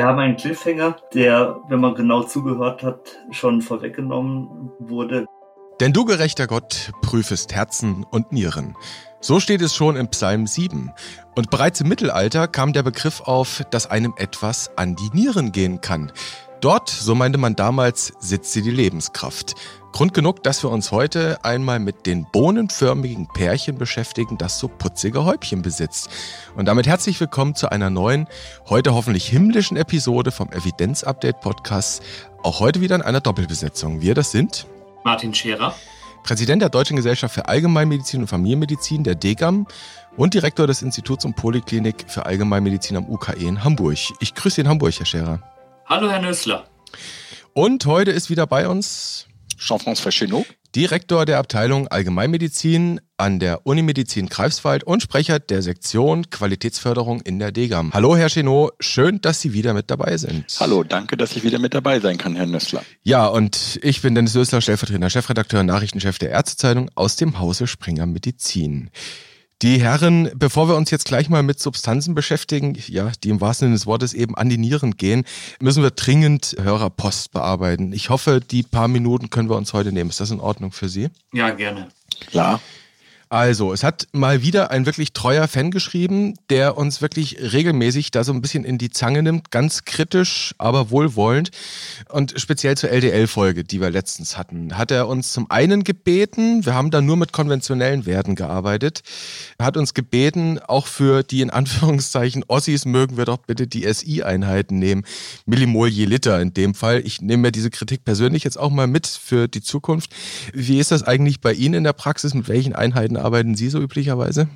[0.00, 5.26] Wir haben einen Cliffhanger, der, wenn man genau zugehört hat, schon vorweggenommen wurde.
[5.78, 8.78] Denn du, gerechter Gott, prüfest Herzen und Nieren.
[9.20, 10.90] So steht es schon im Psalm 7.
[11.36, 15.82] Und bereits im Mittelalter kam der Begriff auf, dass einem etwas an die Nieren gehen
[15.82, 16.10] kann.
[16.62, 19.54] Dort, so meinte man damals, sitzt sie die Lebenskraft.
[19.92, 25.24] Grund genug, dass wir uns heute einmal mit den bohnenförmigen Pärchen beschäftigen, das so putzige
[25.24, 26.08] Häubchen besitzt.
[26.56, 28.28] Und damit herzlich willkommen zu einer neuen,
[28.68, 32.02] heute hoffentlich himmlischen Episode vom Evidenz-Update Podcast.
[32.42, 34.00] Auch heute wieder in einer Doppelbesetzung.
[34.00, 34.66] Wir, das sind
[35.04, 35.74] Martin Scherer,
[36.22, 39.66] Präsident der Deutschen Gesellschaft für Allgemeinmedizin und Familienmedizin, der DGAM,
[40.16, 43.98] und Direktor des Instituts und Poliklinik für Allgemeinmedizin am UKE in Hamburg.
[44.20, 45.40] Ich grüße Sie in Hamburg, Herr Scherer.
[45.86, 46.64] Hallo, Herr Nössler.
[47.52, 49.26] Und heute ist wieder bei uns
[49.60, 50.46] Jean-François Chenot.
[50.74, 57.50] Direktor der Abteilung Allgemeinmedizin an der Unimedizin Greifswald und Sprecher der Sektion Qualitätsförderung in der
[57.50, 57.92] DGAM.
[57.92, 60.46] Hallo, Herr Chenot, schön, dass Sie wieder mit dabei sind.
[60.60, 62.82] Hallo, danke, dass ich wieder mit dabei sein kann, Herr Nössler.
[63.02, 68.06] Ja, und ich bin Dennis Nössler, stellvertretender Chefredakteur, Nachrichtenchef der Ärztezeitung aus dem Hause Springer
[68.06, 68.90] Medizin.
[69.62, 73.66] Die Herren, bevor wir uns jetzt gleich mal mit Substanzen beschäftigen, ja, die im wahrsten
[73.66, 75.24] Sinne des Wortes eben an die Nieren gehen,
[75.60, 77.92] müssen wir dringend Hörerpost bearbeiten.
[77.92, 80.08] Ich hoffe, die paar Minuten können wir uns heute nehmen.
[80.08, 81.10] Ist das in Ordnung für Sie?
[81.34, 81.88] Ja, gerne.
[82.30, 82.60] Klar.
[83.32, 88.24] Also, es hat mal wieder ein wirklich treuer Fan geschrieben, der uns wirklich regelmäßig da
[88.24, 91.52] so ein bisschen in die Zange nimmt, ganz kritisch, aber wohlwollend.
[92.08, 96.74] Und speziell zur LDL-Folge, die wir letztens hatten, hat er uns zum einen gebeten, wir
[96.74, 99.02] haben da nur mit konventionellen Werten gearbeitet,
[99.60, 104.80] hat uns gebeten, auch für die in Anführungszeichen Ossis mögen wir doch bitte die SI-Einheiten
[104.80, 105.04] nehmen,
[105.46, 107.00] Millimol je Liter in dem Fall.
[107.06, 110.10] Ich nehme mir diese Kritik persönlich jetzt auch mal mit für die Zukunft.
[110.52, 112.34] Wie ist das eigentlich bei Ihnen in der Praxis?
[112.34, 114.48] Mit welchen Einheiten arbeiten Sie so üblicherweise?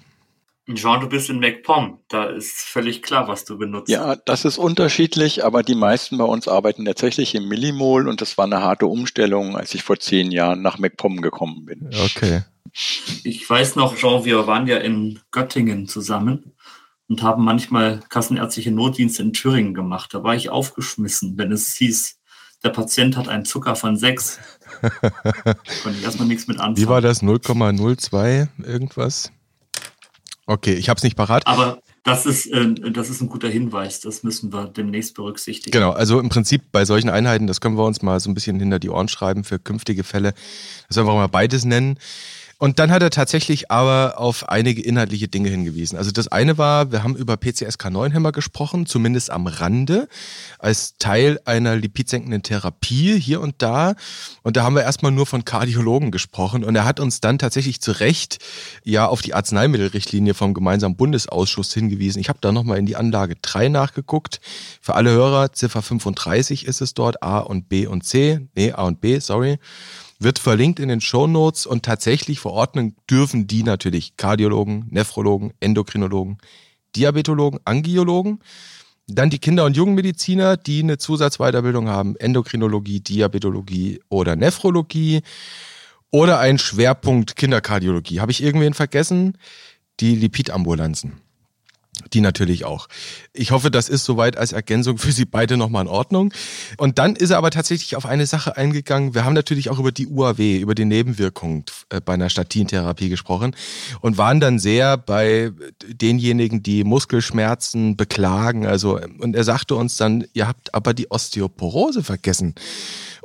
[0.72, 1.98] Jean, du bist in MacPom.
[2.08, 3.90] Da ist völlig klar, was du benutzt.
[3.90, 8.38] Ja, das ist unterschiedlich, aber die meisten bei uns arbeiten tatsächlich im Millimol und das
[8.38, 11.90] war eine harte Umstellung, als ich vor zehn Jahren nach MacPom gekommen bin.
[12.06, 12.42] Okay.
[13.24, 16.54] Ich weiß noch, Jean, wir waren ja in Göttingen zusammen
[17.08, 20.14] und haben manchmal kassenärztliche Notdienste in Thüringen gemacht.
[20.14, 22.18] Da war ich aufgeschmissen, wenn es hieß,
[22.64, 24.38] der Patient hat einen Zucker von 6.
[25.82, 26.78] Konnte ich erstmal nichts mit anfangen.
[26.78, 27.22] Wie war das?
[27.22, 29.30] 0,02 irgendwas?
[30.46, 31.46] Okay, ich habe es nicht parat.
[31.46, 34.00] Aber das ist, äh, das ist ein guter Hinweis.
[34.00, 35.72] Das müssen wir demnächst berücksichtigen.
[35.72, 38.58] Genau, also im Prinzip bei solchen Einheiten, das können wir uns mal so ein bisschen
[38.58, 40.34] hinter die Ohren schreiben für künftige Fälle,
[40.88, 41.98] dass wir einfach mal beides nennen.
[42.58, 45.98] Und dann hat er tatsächlich aber auf einige inhaltliche Dinge hingewiesen.
[45.98, 50.08] Also das eine war, wir haben über PCSK9-Hämmer gesprochen, zumindest am Rande,
[50.58, 53.94] als Teil einer lipidsenkenden Therapie hier und da.
[54.42, 56.64] Und da haben wir erstmal nur von Kardiologen gesprochen.
[56.64, 58.38] Und er hat uns dann tatsächlich zu Recht
[58.84, 62.20] ja auf die Arzneimittelrichtlinie vom gemeinsamen Bundesausschuss hingewiesen.
[62.20, 64.40] Ich habe da nochmal in die Anlage 3 nachgeguckt.
[64.80, 68.40] Für alle Hörer, Ziffer 35 ist es dort, A und B und C.
[68.54, 69.58] Nee, A und B, sorry
[70.24, 76.38] wird verlinkt in den Show Notes und tatsächlich verordnen dürfen die natürlich Kardiologen, Nephrologen, Endokrinologen,
[76.96, 78.40] Diabetologen, Angiologen.
[79.06, 85.22] Dann die Kinder- und Jugendmediziner, die eine Zusatzweiterbildung haben, Endokrinologie, Diabetologie oder Nephrologie
[86.10, 88.20] oder ein Schwerpunkt Kinderkardiologie.
[88.20, 89.36] Habe ich irgendwen vergessen?
[90.00, 91.23] Die Lipidambulanzen.
[92.12, 92.88] Die natürlich auch.
[93.32, 96.32] Ich hoffe, das ist soweit als Ergänzung für Sie beide nochmal in Ordnung.
[96.76, 99.14] Und dann ist er aber tatsächlich auf eine Sache eingegangen.
[99.14, 103.54] Wir haben natürlich auch über die UAW, über die Nebenwirkungen äh, bei einer Statintherapie gesprochen
[104.00, 105.52] und waren dann sehr bei
[105.86, 108.66] denjenigen, die Muskelschmerzen beklagen.
[108.66, 112.54] Also, und er sagte uns dann, ihr habt aber die Osteoporose vergessen.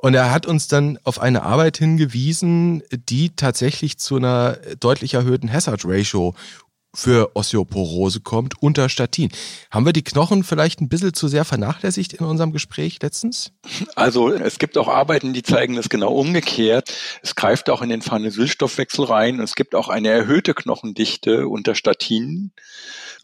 [0.02, 5.52] Und er hat uns dann auf eine Arbeit hingewiesen, die tatsächlich zu einer deutlich erhöhten
[5.52, 6.36] Hazard-Ratio
[6.94, 9.30] für Osteoporose kommt unter Statin.
[9.70, 13.52] Haben wir die Knochen vielleicht ein bisschen zu sehr vernachlässigt in unserem Gespräch letztens?
[13.96, 16.92] Also es gibt auch Arbeiten, die zeigen das genau umgekehrt.
[17.22, 21.76] Es greift auch in den Farnesylstoffwechsel rein und es gibt auch eine erhöhte Knochendichte unter
[21.76, 22.54] Statinen,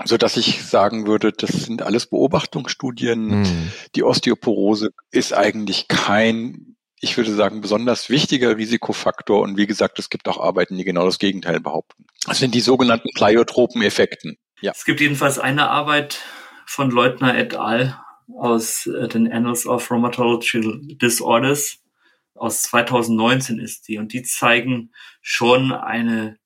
[0.04, 3.42] so dass ich sagen würde, das sind alles Beobachtungsstudien.
[3.42, 3.72] Mhm.
[3.96, 9.42] Die Osteoporose ist eigentlich kein ich würde sagen, besonders wichtiger Risikofaktor.
[9.42, 12.06] Und wie gesagt, es gibt auch Arbeiten, die genau das Gegenteil behaupten.
[12.26, 14.38] Das sind die sogenannten pleiotropen Effekten.
[14.62, 14.72] Ja.
[14.72, 16.22] Es gibt jedenfalls eine Arbeit
[16.66, 18.00] von Leutner et al.
[18.38, 21.80] aus äh, den Annals of Rheumatological Disorders.
[22.34, 23.98] Aus 2019 ist die.
[23.98, 24.92] Und die zeigen
[25.22, 26.38] schon eine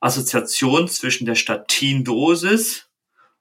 [0.00, 2.88] Assoziation zwischen der Statindosis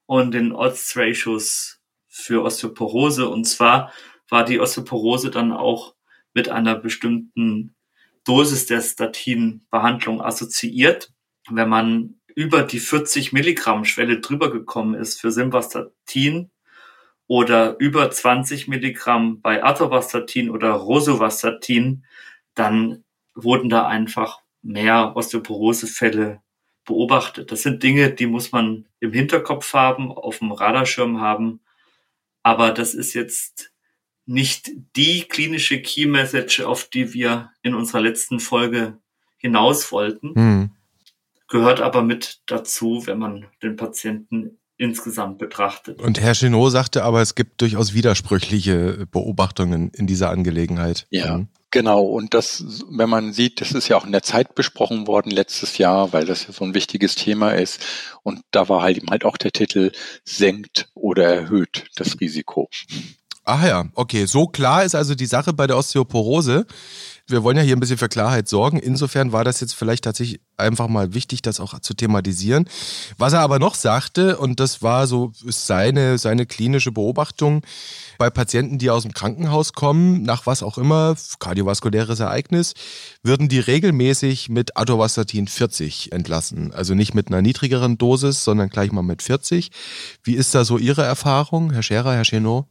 [0.06, 3.30] und den Odds-Ratios für Osteoporose.
[3.30, 3.94] Und zwar
[4.30, 5.94] war die Osteoporose dann auch
[6.38, 7.74] mit einer bestimmten
[8.24, 11.12] Dosis der Statinbehandlung assoziiert.
[11.50, 16.52] Wenn man über die 40 Milligramm Schwelle drüber gekommen ist für Simvastatin
[17.26, 22.06] oder über 20 Milligramm bei Atorvastatin oder Rosuvastatin,
[22.54, 26.44] dann wurden da einfach mehr Osteoporosefälle
[26.86, 27.52] beobachtet.
[27.52, 31.62] Das sind Dinge, die muss man im Hinterkopf haben, auf dem Radarschirm haben.
[32.44, 33.72] Aber das ist jetzt
[34.28, 38.98] nicht die klinische Key Message, auf die wir in unserer letzten Folge
[39.38, 40.32] hinaus wollten.
[40.36, 40.70] Mhm.
[41.48, 46.02] Gehört aber mit dazu, wenn man den Patienten insgesamt betrachtet.
[46.02, 51.08] Und Herr Chenot sagte aber, es gibt durchaus widersprüchliche Beobachtungen in dieser Angelegenheit.
[51.10, 51.38] Ja.
[51.38, 51.48] Mhm.
[51.72, 55.32] Genau, und das, wenn man sieht, das ist ja auch in der Zeit besprochen worden
[55.32, 57.86] letztes Jahr, weil das ja so ein wichtiges Thema ist.
[58.24, 59.92] Und da war halt eben halt auch der Titel
[60.24, 62.70] senkt oder erhöht das Risiko.
[63.50, 64.26] Ach ja, okay.
[64.26, 66.66] So klar ist also die Sache bei der Osteoporose
[67.28, 68.80] wir wollen ja hier ein bisschen für Klarheit sorgen.
[68.80, 72.70] Insofern war das jetzt vielleicht tatsächlich einfach mal wichtig, das auch zu thematisieren.
[73.18, 77.64] Was er aber noch sagte, und das war so seine, seine klinische Beobachtung
[78.18, 82.74] bei Patienten, die aus dem Krankenhaus kommen, nach was auch immer, kardiovaskuläres Ereignis,
[83.24, 86.74] würden die regelmäßig mit Atorvastatin 40 entlassen.
[86.74, 89.70] Also nicht mit einer niedrigeren Dosis, sondern gleich mal mit 40.
[90.24, 92.68] Wie ist da so Ihre Erfahrung, Herr Scherer, Herr Chenot?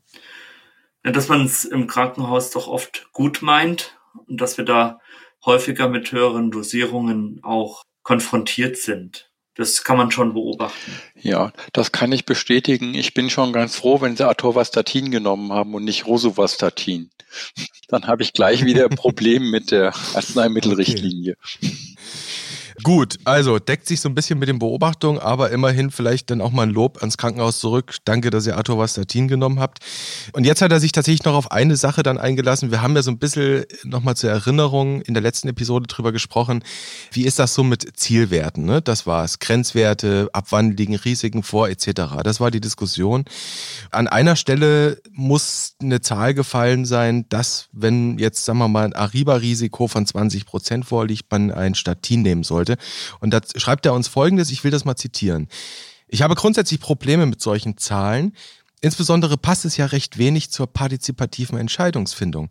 [1.07, 4.99] Ja, dass man es im Krankenhaus doch oft gut meint und dass wir da
[5.45, 9.31] häufiger mit höheren Dosierungen auch konfrontiert sind.
[9.55, 10.91] Das kann man schon beobachten.
[11.15, 12.95] Ja, das kann ich bestätigen.
[12.95, 17.11] Ich bin schon ganz froh, wenn sie Atorvastatin genommen haben und nicht Rosuvastatin.
[17.89, 21.37] Dann habe ich gleich wieder ein Problem mit der Arzneimittelrichtlinie.
[21.41, 21.71] Okay.
[22.83, 26.51] Gut, also deckt sich so ein bisschen mit den Beobachtungen, aber immerhin vielleicht dann auch
[26.51, 27.97] mal ein Lob ans Krankenhaus zurück.
[28.05, 29.79] Danke, dass ihr Atorvastatin genommen habt.
[30.33, 32.71] Und jetzt hat er sich tatsächlich noch auf eine Sache dann eingelassen.
[32.71, 36.63] Wir haben ja so ein bisschen nochmal zur Erinnerung in der letzten Episode drüber gesprochen.
[37.13, 38.65] Wie ist das so mit Zielwerten?
[38.65, 38.83] Ne?
[38.83, 39.39] Das war es.
[39.39, 42.23] Grenzwerte, ab liegen Risiken vor, etc.
[42.23, 43.25] Das war die Diskussion.
[43.91, 48.95] An einer Stelle muss eine Zahl gefallen sein, dass, wenn jetzt, sagen wir mal, ein
[48.95, 52.83] Ariba-Risiko von 20 Prozent vorliegt, man ein Statin nehmen sollte sollte.
[53.21, 55.49] Und da schreibt er uns Folgendes, ich will das mal zitieren.
[56.09, 58.35] Ich habe grundsätzlich Probleme mit solchen Zahlen.
[58.81, 62.51] Insbesondere passt es ja recht wenig zur partizipativen Entscheidungsfindung.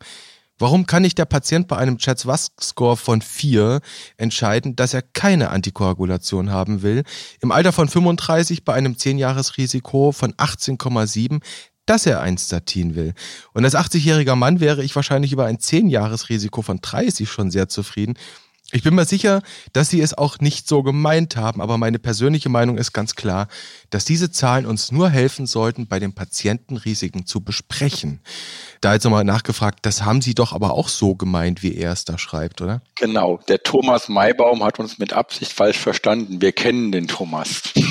[0.57, 3.81] Warum kann nicht der Patient bei einem Chats-Wask-Score von 4
[4.15, 7.03] entscheiden, dass er keine Antikoagulation haben will,
[7.41, 11.41] im Alter von 35 bei einem 10-Jahres-Risiko von 18,7,
[11.85, 13.13] dass er ein Statin will.
[13.53, 18.15] Und als 80-jähriger Mann wäre ich wahrscheinlich über ein 10-Jahres-Risiko von 30 schon sehr zufrieden
[18.71, 19.41] ich bin mir sicher,
[19.73, 23.47] dass Sie es auch nicht so gemeint haben, aber meine persönliche Meinung ist ganz klar,
[23.91, 28.21] dass diese Zahlen uns nur helfen sollten, bei den Patienten Risiken zu besprechen.
[28.81, 32.05] Da jetzt nochmal nachgefragt, das haben Sie doch aber auch so gemeint, wie er es
[32.05, 32.81] da schreibt, oder?
[32.95, 36.41] Genau, der Thomas Maybaum hat uns mit Absicht falsch verstanden.
[36.41, 37.61] Wir kennen den Thomas.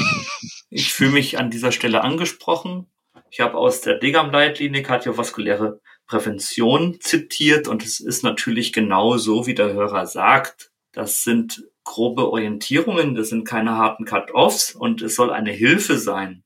[0.76, 2.88] Ich fühle mich an dieser Stelle angesprochen.
[3.30, 9.54] Ich habe aus der Degam-Leitlinie kardiovaskuläre Prävention zitiert und es ist natürlich genau so, wie
[9.54, 10.70] der Hörer sagt.
[10.92, 16.44] Das sind grobe Orientierungen, das sind keine harten Cut-offs und es soll eine Hilfe sein,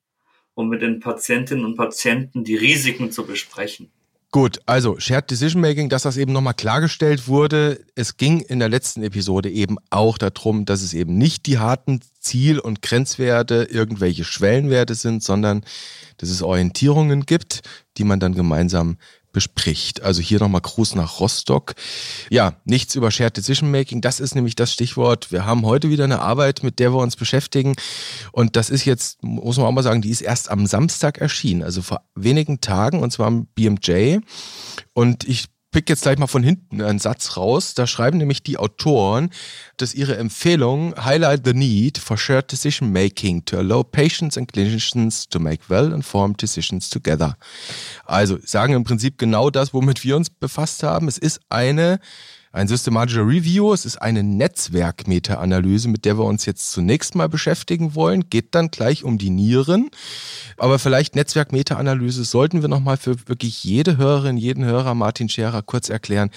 [0.54, 3.90] um mit den Patientinnen und Patienten die Risiken zu besprechen.
[4.30, 7.80] Gut, also Shared Decision Making, dass das eben nochmal klargestellt wurde.
[7.94, 12.00] Es ging in der letzten Episode eben auch darum, dass es eben nicht die harten
[12.20, 15.64] Ziel- und Grenzwerte, irgendwelche Schwellenwerte sind, sondern
[16.18, 17.62] dass es Orientierungen gibt,
[17.96, 18.98] die man dann gemeinsam
[19.38, 20.02] bespricht.
[20.02, 21.76] Also hier nochmal Gruß nach Rostock.
[22.28, 24.00] Ja, nichts über Shared Decision Making.
[24.00, 25.30] Das ist nämlich das Stichwort.
[25.30, 27.76] Wir haben heute wieder eine Arbeit, mit der wir uns beschäftigen.
[28.32, 31.62] Und das ist jetzt, muss man auch mal sagen, die ist erst am Samstag erschienen,
[31.62, 34.18] also vor wenigen Tagen, und zwar am BMJ.
[34.92, 37.74] Und ich pick jetzt gleich mal von hinten einen Satz raus.
[37.74, 39.30] Da schreiben nämlich die Autoren,
[39.76, 45.28] dass ihre Empfehlung highlight the need for shared decision making to allow patients and clinicians
[45.28, 47.36] to make well-informed decisions together.
[48.04, 51.08] Also sagen im Prinzip genau das, womit wir uns befasst haben.
[51.08, 52.00] Es ist eine
[52.52, 57.94] ein systematischer Review, es ist eine Netzwerk-Meta-Analyse, mit der wir uns jetzt zunächst mal beschäftigen
[57.94, 59.90] wollen, geht dann gleich um die Nieren.
[60.56, 65.90] Aber vielleicht Netzwerk-Meta-Analyse sollten wir nochmal für wirklich jede Hörerin, jeden Hörer, Martin Scherer, kurz
[65.90, 66.30] erklären.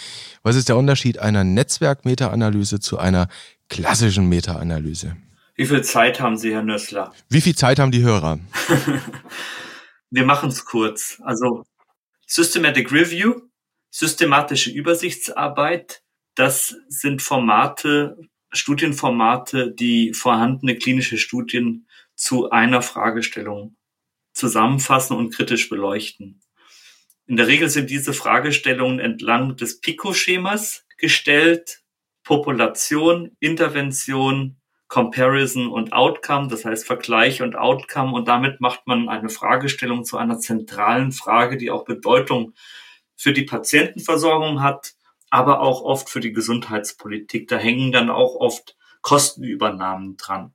[0.43, 3.29] Was ist der Unterschied einer Netzwerk-Meta-Analyse zu einer
[3.69, 5.15] klassischen Meta-Analyse?
[5.55, 7.13] Wie viel Zeit haben Sie, Herr Nössler?
[7.29, 8.39] Wie viel Zeit haben die Hörer?
[10.09, 11.21] wir machen es kurz.
[11.23, 11.63] Also
[12.25, 13.41] Systematic Review
[13.91, 16.01] systematische Übersichtsarbeit,
[16.35, 18.17] das sind Formate,
[18.51, 23.75] Studienformate, die vorhandene klinische Studien zu einer Fragestellung
[24.33, 26.41] zusammenfassen und kritisch beleuchten.
[27.27, 31.81] In der Regel sind diese Fragestellungen entlang des PICO-Schemas gestellt.
[32.23, 34.57] Population, Intervention,
[34.87, 38.13] Comparison und Outcome, das heißt Vergleich und Outcome.
[38.13, 42.53] Und damit macht man eine Fragestellung zu einer zentralen Frage, die auch Bedeutung
[43.21, 44.95] für die Patientenversorgung hat,
[45.29, 47.47] aber auch oft für die Gesundheitspolitik.
[47.47, 50.53] Da hängen dann auch oft Kostenübernahmen dran.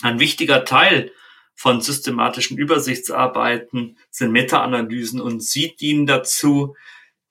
[0.00, 1.10] Ein wichtiger Teil
[1.56, 6.76] von systematischen Übersichtsarbeiten sind Meta-Analysen und sie dienen dazu,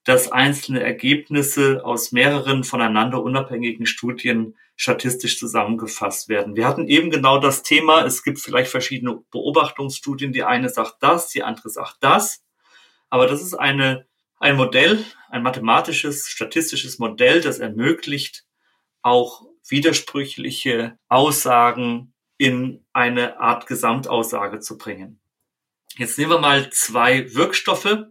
[0.03, 6.57] dass einzelne Ergebnisse aus mehreren voneinander unabhängigen Studien statistisch zusammengefasst werden.
[6.57, 11.29] Wir hatten eben genau das Thema, es gibt vielleicht verschiedene Beobachtungsstudien, die eine sagt das,
[11.29, 12.43] die andere sagt das,
[13.09, 14.05] aber das ist eine,
[14.39, 18.45] ein Modell, ein mathematisches, statistisches Modell, das ermöglicht,
[19.01, 25.19] auch widersprüchliche Aussagen in eine Art Gesamtaussage zu bringen.
[25.97, 28.05] Jetzt nehmen wir mal zwei Wirkstoffe,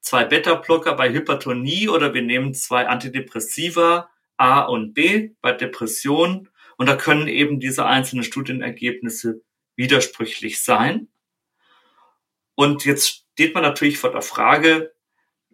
[0.00, 6.86] zwei Beta-Blocker bei Hypertonie oder wir nehmen zwei Antidepressiva A und B bei Depressionen und
[6.86, 9.42] da können eben diese einzelnen Studienergebnisse
[9.76, 11.08] widersprüchlich sein.
[12.54, 14.92] Und jetzt steht man natürlich vor der Frage,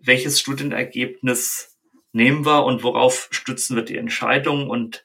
[0.03, 1.79] welches Studienergebnis
[2.13, 5.05] nehmen wir und worauf stützen wir die Entscheidung und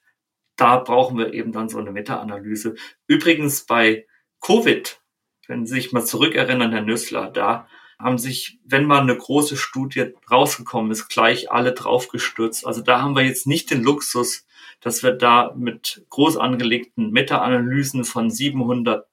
[0.55, 2.75] da brauchen wir eben dann so eine Meta-Analyse.
[3.07, 4.05] Übrigens bei
[4.41, 5.01] Covid,
[5.47, 7.67] wenn Sie sich mal zurückerinnern, Herr Nüssler, da
[7.99, 12.65] haben sich, wenn mal eine große Studie rausgekommen ist, gleich alle draufgestürzt.
[12.65, 14.45] Also da haben wir jetzt nicht den Luxus,
[14.81, 19.07] dass wir da mit groß angelegten Meta-Analysen von 700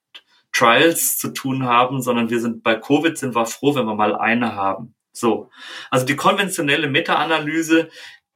[0.52, 4.16] Trials zu tun haben, sondern wir sind bei Covid sind wir froh, wenn wir mal
[4.16, 4.94] eine haben.
[5.20, 5.50] So.
[5.90, 7.90] Also die konventionelle Meta-Analyse,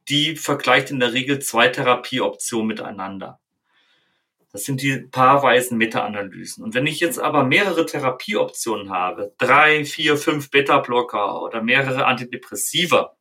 [0.07, 3.39] die vergleicht in der Regel zwei Therapieoptionen miteinander.
[4.51, 6.63] Das sind die paarweisen Meta-Analysen.
[6.63, 13.17] Und wenn ich jetzt aber mehrere Therapieoptionen habe, drei, vier, fünf Beta-Blocker oder mehrere Antidepressiva,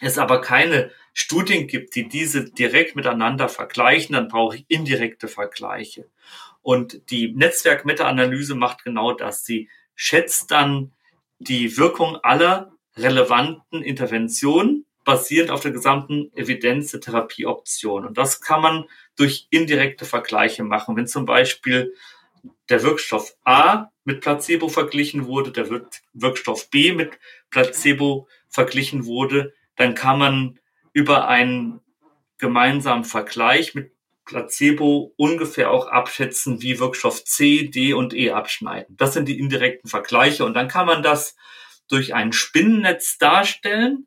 [0.00, 6.10] es aber keine Studien gibt, die diese direkt miteinander vergleichen, dann brauche ich indirekte Vergleiche.
[6.60, 9.44] Und die Netzwerk-Meta-Analyse macht genau das.
[9.44, 10.92] Sie schätzt dann
[11.38, 18.06] die Wirkung aller relevanten Interventionen basierend auf der gesamten Evidenz der Therapieoption.
[18.06, 18.84] Und das kann man
[19.16, 20.96] durch indirekte Vergleiche machen.
[20.96, 21.94] Wenn zum Beispiel
[22.68, 25.68] der Wirkstoff A mit Placebo verglichen wurde, der
[26.12, 27.18] Wirkstoff B mit
[27.50, 30.58] Placebo verglichen wurde, dann kann man
[30.92, 31.80] über einen
[32.38, 33.92] gemeinsamen Vergleich mit
[34.24, 38.96] Placebo ungefähr auch abschätzen, wie Wirkstoff C, D und E abschneiden.
[38.96, 40.44] Das sind die indirekten Vergleiche.
[40.44, 41.36] Und dann kann man das
[41.92, 44.06] durch ein Spinnennetz darstellen,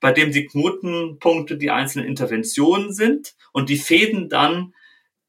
[0.00, 4.74] bei dem die Knotenpunkte die einzelnen Interventionen sind und die Fäden dann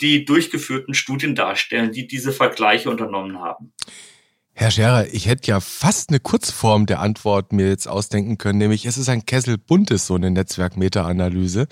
[0.01, 3.74] die durchgeführten Studien darstellen, die diese Vergleiche unternommen haben.
[4.57, 8.85] Herr Scherer, ich hätte ja fast eine Kurzform der Antwort mir jetzt ausdenken können, nämlich
[8.85, 11.67] es ist ein Kessel buntes, so eine Netzwerk-Meta-Analyse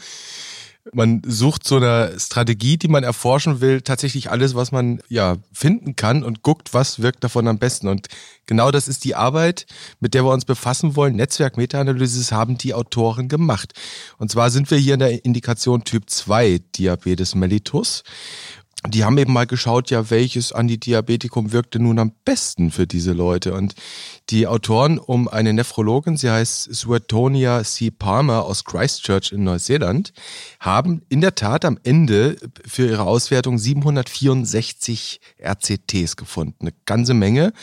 [0.91, 5.95] man sucht so eine Strategie, die man erforschen will, tatsächlich alles, was man ja finden
[5.95, 7.87] kann und guckt, was wirkt davon am besten.
[7.87, 8.07] Und
[8.45, 9.65] genau das ist die Arbeit,
[9.99, 11.15] mit der wir uns befassen wollen.
[11.15, 13.73] Netzwerk Meta-Analysis haben die Autoren gemacht.
[14.17, 18.03] Und zwar sind wir hier in der Indikation Typ 2 Diabetes mellitus
[18.89, 23.53] die haben eben mal geschaut, ja, welches Antidiabetikum wirkte nun am besten für diese Leute.
[23.53, 23.75] Und
[24.29, 27.91] die Autoren um eine Nephrologin, sie heißt Suetonia C.
[27.91, 30.13] Palmer aus Christchurch in Neuseeland,
[30.59, 36.55] haben in der Tat am Ende für ihre Auswertung 764 RCTs gefunden.
[36.61, 37.53] Eine ganze Menge.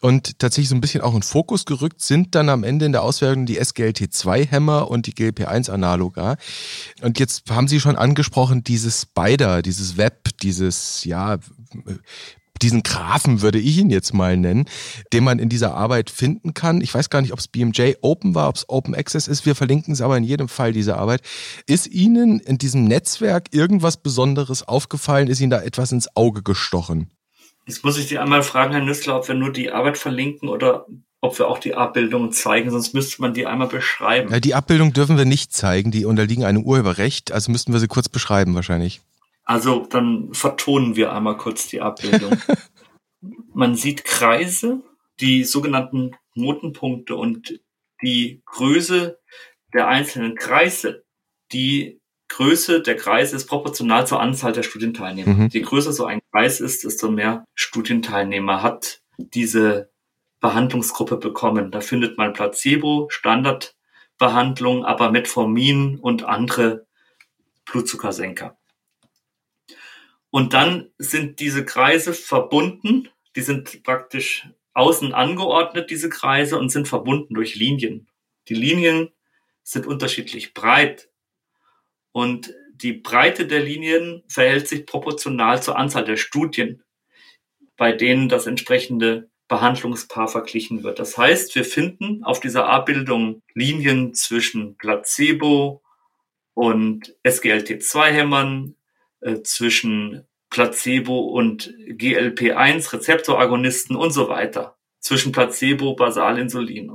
[0.00, 3.02] Und tatsächlich so ein bisschen auch in Fokus gerückt sind dann am Ende in der
[3.02, 6.36] Auswertung die SGLT2-Hämmer und die GLP1-Analoga.
[7.02, 11.38] Und jetzt haben Sie schon angesprochen, dieses Spider, dieses Web, die dieses, ja,
[12.64, 14.64] diesen Graphen würde ich ihn jetzt mal nennen,
[15.12, 16.80] den man in dieser Arbeit finden kann.
[16.80, 19.44] Ich weiß gar nicht, ob es BMJ Open war, ob es Open Access ist.
[19.44, 21.20] Wir verlinken es aber in jedem Fall, diese Arbeit.
[21.66, 25.28] Ist Ihnen in diesem Netzwerk irgendwas Besonderes aufgefallen?
[25.28, 27.10] Ist Ihnen da etwas ins Auge gestochen?
[27.66, 30.86] Jetzt muss ich Sie einmal fragen, Herr Nüssler, ob wir nur die Arbeit verlinken oder
[31.20, 34.30] ob wir auch die Abbildungen zeigen, sonst müsste man die einmal beschreiben.
[34.30, 37.88] Ja, die Abbildung dürfen wir nicht zeigen, die unterliegen einem Urheberrecht, also müssten wir sie
[37.88, 39.00] kurz beschreiben wahrscheinlich.
[39.44, 42.36] Also dann vertonen wir einmal kurz die Abbildung.
[43.54, 44.82] Man sieht Kreise,
[45.20, 47.60] die sogenannten Knotenpunkte und
[48.02, 49.18] die Größe
[49.72, 51.04] der einzelnen Kreise.
[51.52, 55.34] Die Größe der Kreise ist proportional zur Anzahl der Studienteilnehmer.
[55.34, 55.48] Mhm.
[55.52, 59.90] Je größer so ein Kreis ist, desto mehr Studienteilnehmer hat diese
[60.40, 61.70] Behandlungsgruppe bekommen.
[61.70, 66.86] Da findet man Placebo, Standardbehandlung, aber Metformin und andere
[67.66, 68.56] Blutzuckersenker.
[70.34, 76.88] Und dann sind diese Kreise verbunden, die sind praktisch außen angeordnet, diese Kreise, und sind
[76.88, 78.08] verbunden durch Linien.
[78.48, 79.10] Die Linien
[79.62, 81.08] sind unterschiedlich breit.
[82.10, 86.82] Und die Breite der Linien verhält sich proportional zur Anzahl der Studien,
[87.76, 90.98] bei denen das entsprechende Behandlungspaar verglichen wird.
[90.98, 95.80] Das heißt, wir finden auf dieser Abbildung Linien zwischen Placebo
[96.54, 98.74] und SGLT2-Hämmern,
[99.24, 106.92] äh, zwischen Placebo und GLP1 Rezeptoragonisten und so weiter, zwischen Placebo, Basalinsulin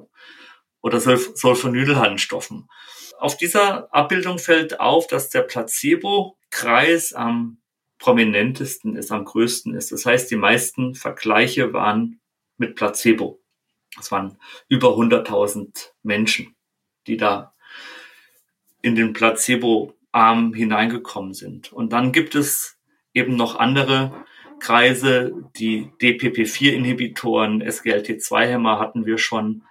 [0.82, 2.70] oder Sulfonylharnstoffen.
[3.18, 7.58] Auf dieser Abbildung fällt auf, dass der Placebo-Kreis am
[7.98, 9.92] prominentesten ist, am größten ist.
[9.92, 12.22] Das heißt, die meisten Vergleiche waren
[12.58, 13.42] mit Placebo.
[14.00, 14.38] Es waren
[14.70, 16.56] über 100.000 Menschen,
[17.08, 17.54] die da
[18.82, 19.12] in den
[20.12, 21.72] Placebo-Arm hineingekommen sind.
[21.74, 22.78] Und dann gibt es
[23.14, 24.26] eben noch andere
[24.60, 29.64] Kreise, die DPP4-Inhibitoren, SGLT2-Hämmer hatten wir schon.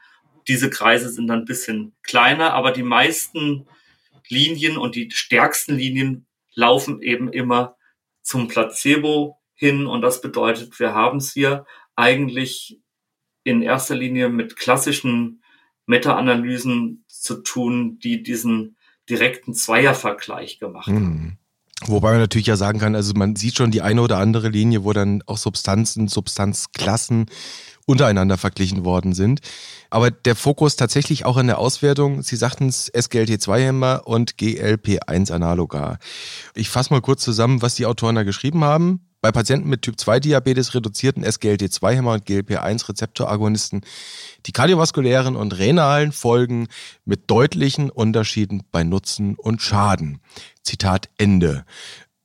[0.47, 3.67] Diese Kreise sind dann ein bisschen kleiner, aber die meisten
[4.29, 7.77] Linien und die stärksten Linien laufen eben immer
[8.23, 9.87] zum Placebo hin.
[9.87, 11.67] Und das bedeutet, wir haben es hier
[11.97, 12.81] eigentlich
[13.45, 15.43] in erster Linie mit klassischen
[15.87, 18.78] Meta-Analysen zu tun, die diesen
[19.09, 20.97] direkten Zweiervergleich gemacht haben.
[20.97, 21.39] Hm.
[21.87, 24.83] Wobei man natürlich ja sagen kann, also man sieht schon die eine oder andere Linie,
[24.83, 27.27] wo dann auch Substanzen, Substanzklassen
[27.87, 29.41] untereinander verglichen worden sind.
[29.89, 35.99] Aber der Fokus tatsächlich auch in der Auswertung, Sie sagten es, SGLT2-Hämmer und GLP1-Analoga.
[36.55, 39.08] Ich fasse mal kurz zusammen, was die Autoren da geschrieben haben.
[39.21, 43.81] Bei Patienten mit Typ-2-Diabetes reduzierten SGLT2-Hämmer und GLP1-Rezeptoragonisten
[44.47, 46.69] die kardiovaskulären und renalen Folgen
[47.05, 50.21] mit deutlichen Unterschieden bei Nutzen und Schaden.
[50.63, 51.65] Zitat Ende.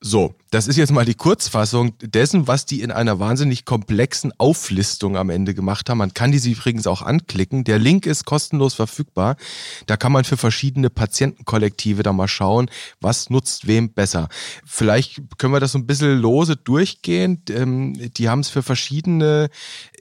[0.05, 5.15] So, das ist jetzt mal die Kurzfassung dessen, was die in einer wahnsinnig komplexen Auflistung
[5.15, 5.99] am Ende gemacht haben.
[5.99, 7.63] Man kann diese übrigens auch anklicken.
[7.63, 9.37] Der Link ist kostenlos verfügbar.
[9.85, 12.69] Da kann man für verschiedene Patientenkollektive da mal schauen,
[12.99, 14.27] was nutzt wem besser.
[14.65, 17.41] Vielleicht können wir das so ein bisschen lose durchgehen.
[17.49, 19.49] Ähm, die haben es für verschiedene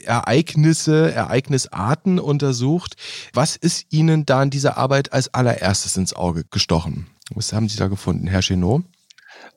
[0.05, 2.97] Ereignisse, Ereignisarten untersucht.
[3.35, 7.07] Was ist Ihnen da in dieser Arbeit als allererstes ins Auge gestochen?
[7.33, 8.83] Was haben Sie da gefunden, Herr Chenot?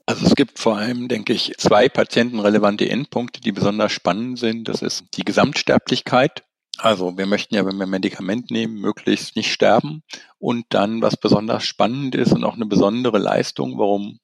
[0.08, 4.68] Also es gibt vor allem, denke ich, zwei patientenrelevante Endpunkte, die besonders spannend sind.
[4.68, 6.44] Das ist die Gesamtsterblichkeit.
[6.78, 10.04] Also wir möchten ja, wenn wir Medikament nehmen, möglichst nicht sterben.
[10.38, 14.20] Und dann, was besonders spannend ist und auch eine besondere Leistung, warum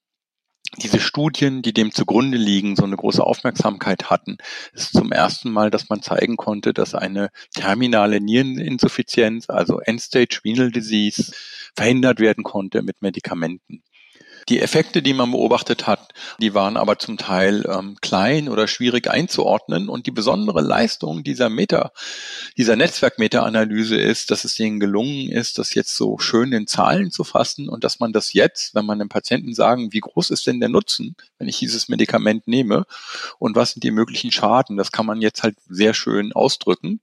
[0.78, 4.38] diese Studien, die dem zugrunde liegen, so eine große Aufmerksamkeit hatten,
[4.74, 10.72] ist zum ersten Mal, dass man zeigen konnte, dass eine terminale Niereninsuffizienz, also End-Stage Renal
[10.72, 11.34] Disease,
[11.76, 13.84] verhindert werden konnte mit Medikamenten.
[14.50, 19.10] Die Effekte, die man beobachtet hat, die waren aber zum Teil ähm, klein oder schwierig
[19.10, 19.90] einzuordnen.
[19.90, 21.92] Und die besondere Leistung dieser Meta,
[22.58, 27.24] dieser Netzwerk-Meta-Analyse ist, dass es ihnen gelungen ist, das jetzt so schön in Zahlen zu
[27.24, 30.60] fassen und dass man das jetzt, wenn man dem Patienten sagen, wie groß ist denn
[30.60, 32.86] der Nutzen, wenn ich dieses Medikament nehme
[33.40, 37.02] und was sind die möglichen Schaden, das kann man jetzt halt sehr schön ausdrücken.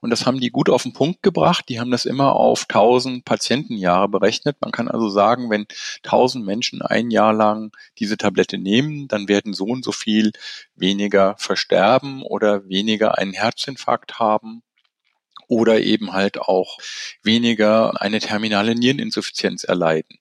[0.00, 1.66] Und das haben die gut auf den Punkt gebracht.
[1.68, 4.56] Die haben das immer auf 1000 Patientenjahre berechnet.
[4.60, 5.66] Man kann also sagen, wenn
[6.04, 10.32] 1000 Menschen Menschen ein Jahr lang diese Tablette nehmen, dann werden so und so viel
[10.74, 14.62] weniger versterben oder weniger einen Herzinfarkt haben
[15.48, 16.78] oder eben halt auch
[17.22, 20.18] weniger eine terminale Niereninsuffizienz erleiden.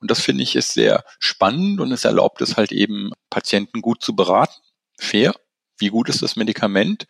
[0.00, 4.02] Und das finde ich ist sehr spannend und es erlaubt es halt eben Patienten gut
[4.02, 4.60] zu beraten,
[4.98, 5.34] fair,
[5.78, 7.06] wie gut ist das Medikament.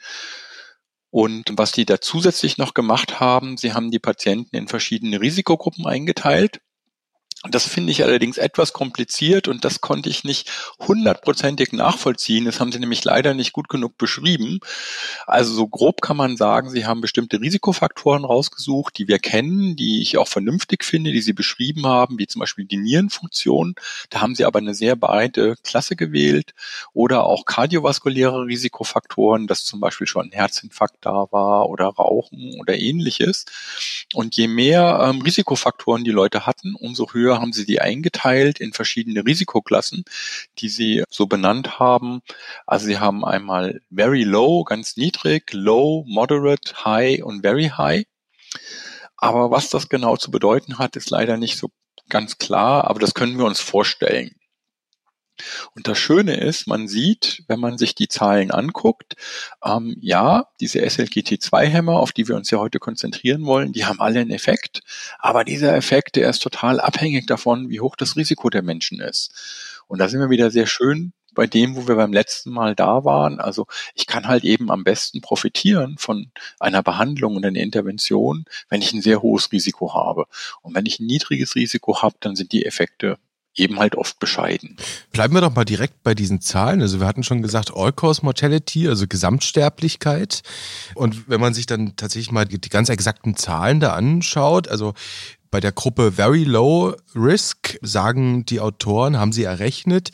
[1.08, 5.86] Und was die da zusätzlich noch gemacht haben, sie haben die Patienten in verschiedene Risikogruppen
[5.86, 6.60] eingeteilt.
[7.42, 12.46] Das finde ich allerdings etwas kompliziert und das konnte ich nicht hundertprozentig nachvollziehen.
[12.46, 14.58] Das haben sie nämlich leider nicht gut genug beschrieben.
[15.26, 20.00] Also so grob kann man sagen, sie haben bestimmte Risikofaktoren rausgesucht, die wir kennen, die
[20.00, 23.74] ich auch vernünftig finde, die sie beschrieben haben, wie zum Beispiel die Nierenfunktion.
[24.08, 26.54] Da haben sie aber eine sehr breite Klasse gewählt
[26.94, 32.76] oder auch kardiovaskuläre Risikofaktoren, dass zum Beispiel schon ein Herzinfarkt da war oder Rauchen oder
[32.78, 33.44] ähnliches.
[34.14, 38.72] Und je mehr ähm, Risikofaktoren die Leute hatten, umso höher haben sie die eingeteilt in
[38.72, 40.04] verschiedene Risikoklassen,
[40.58, 42.22] die sie so benannt haben.
[42.66, 48.04] Also sie haben einmal very low, ganz niedrig, low, moderate, high und very high.
[49.16, 51.70] Aber was das genau zu bedeuten hat, ist leider nicht so
[52.08, 54.35] ganz klar, aber das können wir uns vorstellen.
[55.74, 59.14] Und das Schöne ist, man sieht, wenn man sich die Zahlen anguckt,
[59.64, 64.20] ähm, ja, diese SLGT2-Hämmer, auf die wir uns ja heute konzentrieren wollen, die haben alle
[64.20, 64.80] einen Effekt.
[65.18, 69.82] Aber dieser Effekt, der ist total abhängig davon, wie hoch das Risiko der Menschen ist.
[69.86, 73.04] Und da sind wir wieder sehr schön bei dem, wo wir beim letzten Mal da
[73.04, 73.38] waren.
[73.38, 78.82] Also ich kann halt eben am besten profitieren von einer Behandlung und einer Intervention, wenn
[78.82, 80.24] ich ein sehr hohes Risiko habe.
[80.62, 83.18] Und wenn ich ein niedriges Risiko habe, dann sind die Effekte
[83.56, 84.76] eben halt oft bescheiden.
[85.12, 86.80] Bleiben wir doch mal direkt bei diesen Zahlen.
[86.80, 90.42] Also wir hatten schon gesagt, All-Cause Mortality, also Gesamtsterblichkeit.
[90.94, 94.94] Und wenn man sich dann tatsächlich mal die ganz exakten Zahlen da anschaut, also
[95.50, 100.10] bei der Gruppe Very Low Risk sagen die Autoren, haben sie errechnet.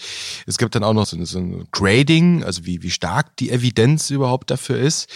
[0.46, 4.10] Es gibt dann auch noch so, so ein Grading, also wie, wie stark die Evidenz
[4.10, 5.08] überhaupt dafür ist,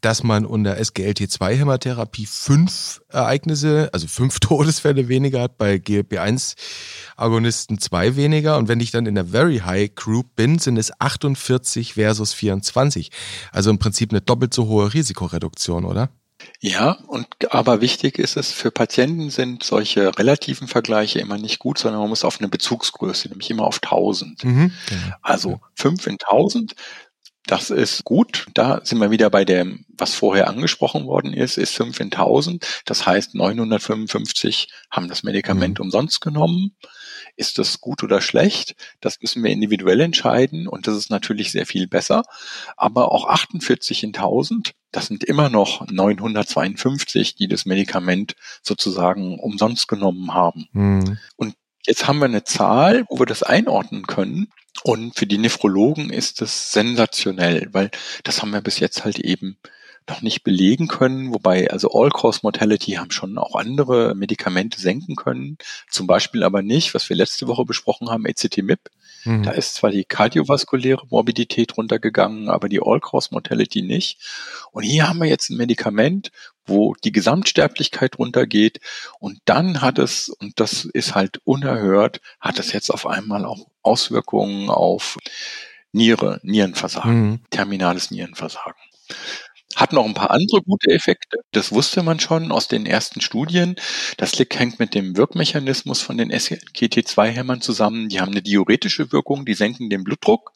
[0.00, 8.58] dass man unter SGLT2-Hämotherapie fünf Ereignisse, also fünf Todesfälle weniger hat, bei GLP1-Agonisten zwei weniger.
[8.58, 13.10] Und wenn ich dann in der Very High Group bin, sind es 48 versus 24.
[13.50, 16.10] Also im Prinzip eine doppelt so hohe Risikoreduktion, oder?
[16.60, 21.78] Ja, und aber wichtig ist es, für Patienten sind solche relativen Vergleiche immer nicht gut,
[21.78, 24.44] sondern man muss auf eine Bezugsgröße, nämlich immer auf 1000.
[24.44, 25.16] Mhm, genau.
[25.22, 26.74] Also 5 in 1000,
[27.46, 28.46] das ist gut.
[28.54, 32.82] Da sind wir wieder bei dem, was vorher angesprochen worden ist, ist 5 in 1000.
[32.84, 35.86] Das heißt, 955 haben das Medikament mhm.
[35.86, 36.76] umsonst genommen.
[37.36, 38.74] Ist das gut oder schlecht?
[39.00, 42.22] Das müssen wir individuell entscheiden und das ist natürlich sehr viel besser.
[42.76, 49.88] Aber auch 48 in 1000, das sind immer noch 952, die das Medikament sozusagen umsonst
[49.88, 50.68] genommen haben.
[50.72, 51.18] Mhm.
[51.36, 51.54] Und
[51.86, 54.52] jetzt haben wir eine Zahl, wo wir das einordnen können.
[54.84, 57.90] Und für die Nephrologen ist das sensationell, weil
[58.24, 59.56] das haben wir bis jetzt halt eben
[60.08, 65.58] noch nicht belegen können, wobei also All-Cause Mortality haben schon auch andere Medikamente senken können,
[65.90, 68.90] zum Beispiel aber nicht, was wir letzte Woche besprochen haben, ECT-MIP.
[69.24, 69.42] Mhm.
[69.44, 74.18] Da ist zwar die kardiovaskuläre Morbidität runtergegangen, aber die All-Cause Mortality nicht.
[74.72, 76.32] Und hier haben wir jetzt ein Medikament,
[76.66, 78.80] wo die Gesamtsterblichkeit runtergeht
[79.18, 83.66] und dann hat es, und das ist halt unerhört, hat es jetzt auf einmal auch
[83.82, 85.18] Auswirkungen auf
[85.92, 87.40] Niere, Nierenversagen, mhm.
[87.50, 88.80] terminales Nierenversagen.
[89.76, 91.38] Hat noch ein paar andere gute Effekte.
[91.52, 93.76] Das wusste man schon aus den ersten Studien.
[94.16, 98.08] Das hängt mit dem Wirkmechanismus von den SGT2-Hämmern zusammen.
[98.08, 100.52] Die haben eine diuretische Wirkung, die senken den Blutdruck.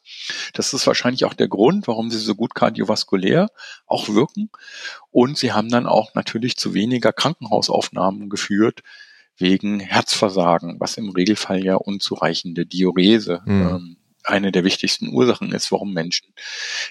[0.53, 3.49] Das ist wahrscheinlich auch der Grund, warum sie so gut kardiovaskulär
[3.85, 4.49] auch wirken.
[5.11, 8.83] Und sie haben dann auch natürlich zu weniger Krankenhausaufnahmen geführt
[9.37, 13.61] wegen Herzversagen, was im Regelfall ja unzureichende Diurese mhm.
[13.61, 13.96] ähm,
[14.27, 16.33] eine der wichtigsten Ursachen ist, warum Menschen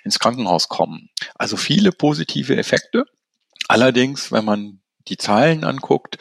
[0.05, 1.11] ins Krankenhaus kommen.
[1.35, 3.05] Also viele positive Effekte.
[3.69, 6.19] Allerdings, wenn man die Zahlen anguckt,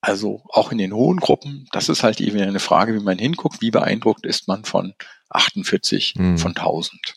[0.00, 3.60] also auch in den hohen Gruppen, das ist halt eben eine Frage, wie man hinguckt,
[3.60, 4.94] wie beeindruckt ist man von
[5.30, 6.38] 48 hm.
[6.38, 7.14] von 1000.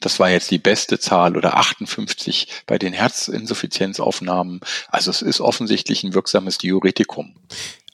[0.00, 4.60] Das war jetzt die beste Zahl oder 58 bei den Herzinsuffizienzaufnahmen.
[4.88, 7.36] Also es ist offensichtlich ein wirksames Diuretikum.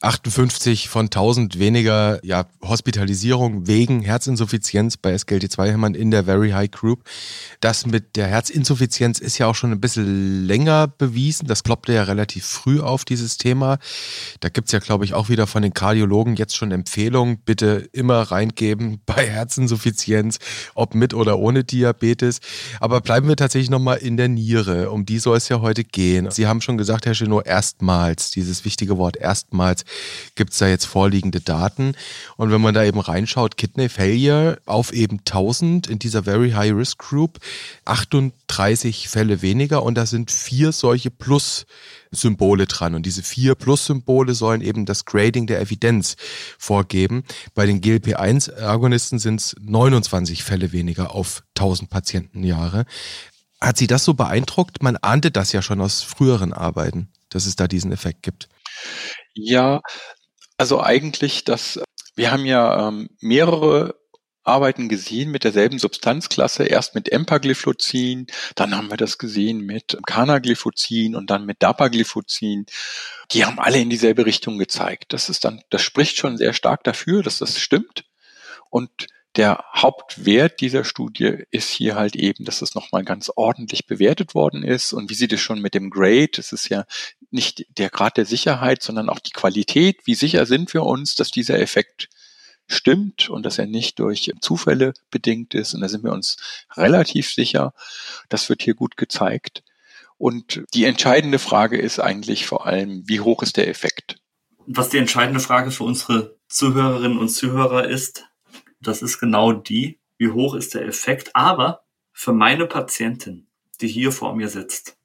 [0.01, 7.03] 58 von 1000 weniger ja, Hospitalisierung wegen Herzinsuffizienz bei SGLT2-Hämmern in der Very High Group.
[7.61, 11.49] Das mit der Herzinsuffizienz ist ja auch schon ein bisschen länger bewiesen.
[11.49, 13.79] Das kloppte ja relativ früh auf, dieses Thema.
[14.39, 18.23] Da gibt's ja, glaube ich, auch wieder von den Kardiologen jetzt schon Empfehlungen, bitte immer
[18.23, 20.39] reingeben bei Herzinsuffizienz,
[20.77, 22.39] ob mit oder ohne Diabetes.
[22.79, 24.91] Aber bleiben wir tatsächlich nochmal in der Niere.
[24.93, 26.31] Um die soll es ja heute gehen.
[26.31, 29.85] Sie haben schon gesagt, Herr Chenot, erstmals, dieses wichtige Wort erstmals
[30.35, 31.94] gibt es da jetzt vorliegende Daten.
[32.37, 36.74] Und wenn man da eben reinschaut, Kidney Failure auf eben 1000 in dieser Very High
[36.74, 37.38] Risk Group,
[37.85, 41.66] 38 Fälle weniger und da sind vier solche Plus
[42.11, 42.94] Symbole dran.
[42.94, 46.16] Und diese vier Plus-Symbole sollen eben das Grading der Evidenz
[46.59, 47.24] vorgeben.
[47.55, 52.87] Bei den GLP-1-Agonisten sind es 29 Fälle weniger auf 1000 Patientenjahre.
[53.61, 54.83] Hat Sie das so beeindruckt?
[54.83, 58.48] Man ahnte das ja schon aus früheren Arbeiten, dass es da diesen Effekt gibt.
[59.35, 59.81] Ja,
[60.57, 61.81] also eigentlich das
[62.19, 63.95] wir haben ja ähm, mehrere
[64.43, 71.14] Arbeiten gesehen mit derselben Substanzklasse, erst mit Empagliflozin, dann haben wir das gesehen mit Canagliflozin
[71.14, 72.67] und dann mit Dapagliflozin.
[73.31, 75.12] Die haben alle in dieselbe Richtung gezeigt.
[75.12, 78.05] Das ist dann, das spricht schon sehr stark dafür, dass das stimmt.
[78.69, 78.91] Und
[79.37, 84.62] der Hauptwert dieser Studie ist hier halt eben, dass es nochmal ganz ordentlich bewertet worden
[84.62, 84.93] ist.
[84.93, 86.33] Und wie sieht es schon mit dem Grade?
[86.38, 86.85] Es ist ja
[87.31, 90.01] nicht der Grad der Sicherheit, sondern auch die Qualität.
[90.07, 92.09] Wie sicher sind wir uns, dass dieser Effekt
[92.67, 95.75] stimmt und dass er nicht durch Zufälle bedingt ist?
[95.75, 96.37] Und da sind wir uns
[96.77, 97.75] relativ sicher.
[98.29, 99.62] Das wird hier gut gezeigt.
[100.17, 104.17] Und die entscheidende Frage ist eigentlich vor allem, wie hoch ist der Effekt?
[104.67, 108.28] Was die entscheidende Frage für unsere Zuhörerinnen und Zuhörer ist,
[108.81, 111.35] das ist genau die, wie hoch ist der Effekt.
[111.35, 113.49] Aber für meine Patientin,
[113.81, 114.99] die hier vor mir sitzt,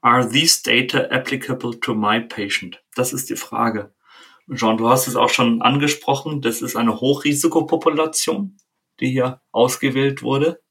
[0.00, 2.82] are these data applicable to my patient?
[2.94, 3.94] Das ist die Frage.
[4.54, 6.40] Jean, du hast es auch schon angesprochen.
[6.40, 8.56] Das ist eine Hochrisikopopulation,
[9.00, 10.62] die hier ausgewählt wurde.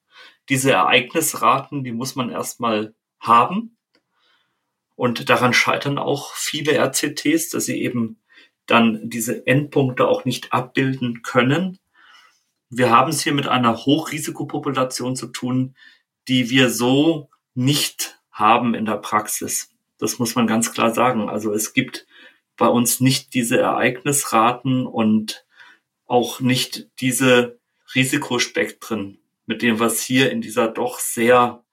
[0.47, 3.77] Diese Ereignisraten, die muss man erstmal haben.
[4.95, 8.21] Und daran scheitern auch viele RCTs, dass sie eben
[8.65, 11.77] dann diese Endpunkte auch nicht abbilden können.
[12.69, 15.75] Wir haben es hier mit einer Hochrisikopopulation zu tun,
[16.27, 19.69] die wir so nicht haben in der Praxis.
[19.97, 21.29] Das muss man ganz klar sagen.
[21.29, 22.05] Also es gibt
[22.57, 25.45] bei uns nicht diese Ereignisraten und
[26.05, 27.59] auch nicht diese
[27.93, 31.63] Risikospektren, mit dem was hier in dieser doch sehr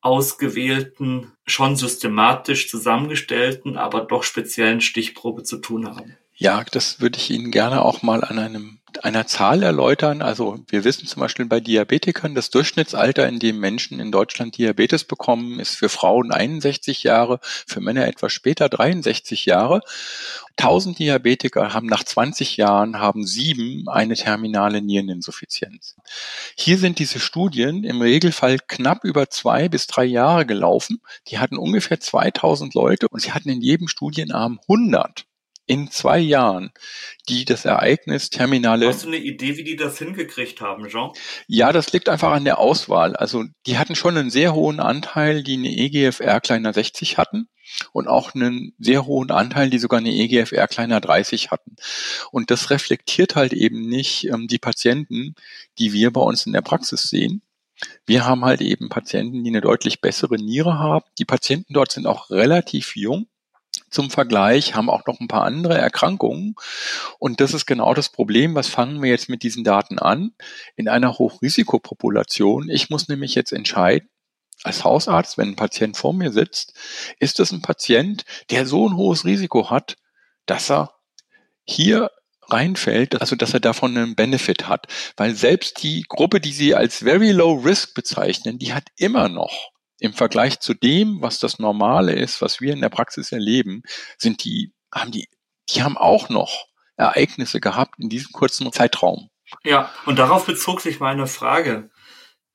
[0.00, 6.16] ausgewählten, schon systematisch zusammengestellten, aber doch speziellen Stichprobe zu tun haben.
[6.34, 10.22] Ja, das würde ich Ihnen gerne auch mal an einem einer Zahl erläutern.
[10.22, 15.04] Also wir wissen zum Beispiel bei Diabetikern, das Durchschnittsalter, in dem Menschen in Deutschland Diabetes
[15.04, 19.80] bekommen, ist für Frauen 61 Jahre, für Männer etwas später 63 Jahre.
[20.56, 25.96] 1000 Diabetiker haben nach 20 Jahren, haben sieben eine terminale Niereninsuffizienz.
[26.56, 31.00] Hier sind diese Studien im Regelfall knapp über zwei bis drei Jahre gelaufen.
[31.28, 35.24] Die hatten ungefähr 2000 Leute und sie hatten in jedem Studienarm 100
[35.70, 36.72] in zwei Jahren,
[37.28, 38.88] die das Ereignis terminale.
[38.88, 41.12] Hast du eine Idee, wie die das hingekriegt haben, Jean?
[41.46, 43.14] Ja, das liegt einfach an der Auswahl.
[43.14, 47.48] Also die hatten schon einen sehr hohen Anteil, die eine EGFR kleiner 60 hatten
[47.92, 51.76] und auch einen sehr hohen Anteil, die sogar eine EGFR kleiner 30 hatten.
[52.32, 55.36] Und das reflektiert halt eben nicht ähm, die Patienten,
[55.78, 57.42] die wir bei uns in der Praxis sehen.
[58.06, 61.06] Wir haben halt eben Patienten, die eine deutlich bessere Niere haben.
[61.20, 63.28] Die Patienten dort sind auch relativ jung
[63.90, 66.54] zum Vergleich, haben auch noch ein paar andere Erkrankungen.
[67.18, 68.54] Und das ist genau das Problem.
[68.54, 70.32] Was fangen wir jetzt mit diesen Daten an?
[70.76, 72.68] In einer Hochrisikopopulation.
[72.70, 74.08] Ich muss nämlich jetzt entscheiden,
[74.62, 76.74] als Hausarzt, wenn ein Patient vor mir sitzt,
[77.18, 79.96] ist das ein Patient, der so ein hohes Risiko hat,
[80.46, 80.94] dass er
[81.64, 82.10] hier
[82.48, 84.86] reinfällt, also dass er davon einen Benefit hat.
[85.16, 89.69] Weil selbst die Gruppe, die Sie als Very Low Risk bezeichnen, die hat immer noch
[90.00, 93.82] im Vergleich zu dem, was das Normale ist, was wir in der Praxis erleben,
[94.18, 95.28] sind die, haben die,
[95.68, 99.30] die haben auch noch Ereignisse gehabt in diesem kurzen Zeitraum.
[99.64, 101.90] Ja, und darauf bezog sich meine Frage.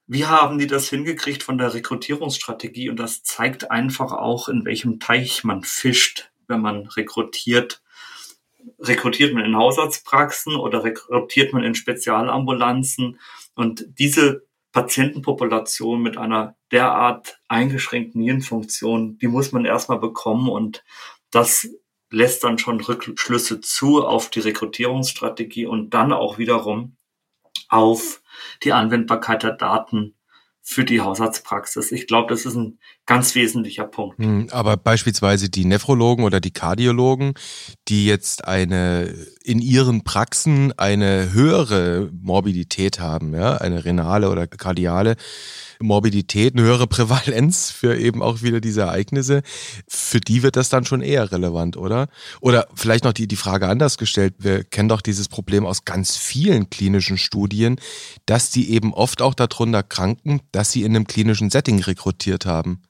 [0.07, 2.89] Wie haben die das hingekriegt von der Rekrutierungsstrategie?
[2.89, 7.81] Und das zeigt einfach auch, in welchem Teich man fischt, wenn man rekrutiert.
[8.79, 13.19] Rekrutiert man in Hausarztpraxen oder rekrutiert man in Spezialambulanzen?
[13.55, 14.44] Und diese
[14.75, 20.83] Patientenpopulation mit einer derart eingeschränkten Nierenfunktion, die muss man erstmal bekommen und
[21.31, 21.69] das
[22.09, 26.97] lässt dann schon Rückschlüsse zu auf die Rekrutierungsstrategie und dann auch wiederum
[27.69, 28.21] auf
[28.63, 30.13] die Anwendbarkeit der Daten
[30.67, 31.91] für die Hausarztpraxis.
[31.91, 34.17] Ich glaube, das ist ein ganz wesentlicher Punkt.
[34.17, 37.35] Hm, aber beispielsweise die Nephrologen oder die Kardiologen,
[37.87, 45.17] die jetzt eine in ihren Praxen eine höhere Morbidität haben, ja, eine renale oder kardiale
[45.79, 49.41] Morbidität, eine höhere Prävalenz für eben auch wieder diese Ereignisse,
[49.87, 52.07] für die wird das dann schon eher relevant, oder?
[52.41, 56.17] Oder vielleicht noch die, die Frage anders gestellt, wir kennen doch dieses Problem aus ganz
[56.17, 57.79] vielen klinischen Studien,
[58.25, 62.81] dass die eben oft auch darunter kranken, dass sie in einem klinischen Setting rekrutiert haben.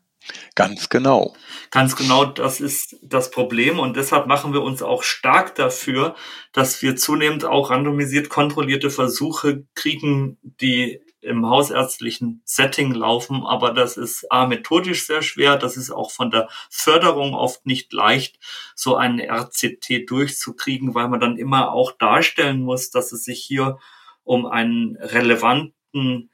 [0.56, 1.36] Ganz genau.
[1.72, 6.16] Ganz genau, das ist das Problem und deshalb machen wir uns auch stark dafür,
[6.52, 13.98] dass wir zunehmend auch randomisiert kontrollierte Versuche kriegen, die im hausärztlichen Setting laufen, aber das
[13.98, 18.40] ist A, methodisch sehr schwer, das ist auch von der Förderung oft nicht leicht,
[18.76, 23.80] so einen RCT durchzukriegen, weil man dann immer auch darstellen muss, dass es sich hier
[24.24, 26.30] um einen relevanten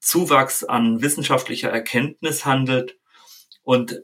[0.00, 2.98] Zuwachs an wissenschaftlicher Erkenntnis handelt.
[3.62, 4.02] Und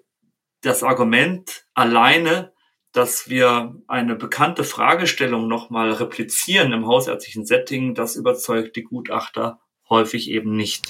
[0.62, 2.52] das Argument alleine,
[2.92, 10.30] dass wir eine bekannte Fragestellung nochmal replizieren im hausärztlichen Setting, das überzeugt die Gutachter häufig
[10.30, 10.86] eben nicht.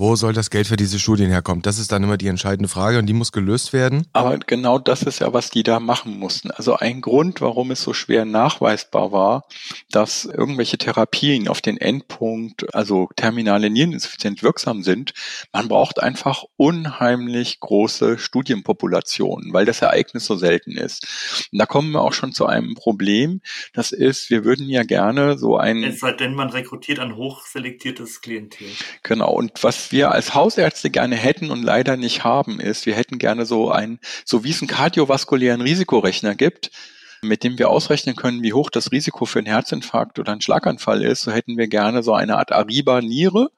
[0.00, 1.60] Wo soll das Geld für diese Studien herkommen?
[1.60, 4.06] Das ist dann immer die entscheidende Frage und die muss gelöst werden.
[4.12, 6.52] Aber genau das ist ja, was die da machen mussten.
[6.52, 9.48] Also ein Grund, warum es so schwer nachweisbar war,
[9.90, 15.14] dass irgendwelche Therapien auf den Endpunkt, also terminale Niereninsuffizienz wirksam sind.
[15.52, 21.48] Man braucht einfach unheimlich große Studienpopulationen, weil das Ereignis so selten ist.
[21.50, 23.40] Und da kommen wir auch schon zu einem Problem.
[23.72, 25.82] Das ist, wir würden ja gerne so ein...
[25.82, 28.68] Es sei denn, man rekrutiert ein hochselektiertes Klientel.
[29.02, 29.32] Genau.
[29.32, 33.46] Und was wir als Hausärzte gerne hätten und leider nicht haben, ist, wir hätten gerne
[33.46, 36.70] so ein, so wie es einen kardiovaskulären Risikorechner gibt,
[37.22, 41.02] mit dem wir ausrechnen können, wie hoch das Risiko für einen Herzinfarkt oder einen Schlaganfall
[41.02, 43.50] ist, so hätten wir gerne so eine Art Ariba-Niere,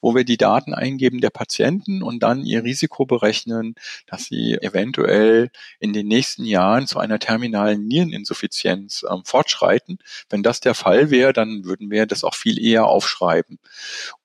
[0.00, 3.74] wo wir die Daten eingeben der Patienten und dann ihr Risiko berechnen,
[4.06, 9.98] dass sie eventuell in den nächsten Jahren zu einer terminalen Niereninsuffizienz ähm, fortschreiten.
[10.30, 13.58] Wenn das der Fall wäre, dann würden wir das auch viel eher aufschreiben.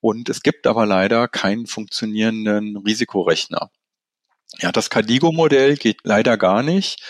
[0.02, 3.72] Und es gibt aber leider keinen funktionierenden Risikorechner.
[4.60, 7.02] Ja, das Cadigo-Modell geht leider gar nicht.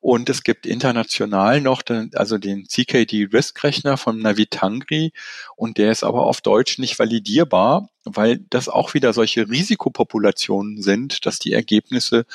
[0.00, 5.12] Und es gibt international noch den, also den CKD-Risk-Rechner von Navitangri.
[5.56, 11.24] Und der ist aber auf Deutsch nicht validierbar, weil das auch wieder solche Risikopopulationen sind,
[11.24, 12.26] dass die Ergebnisse,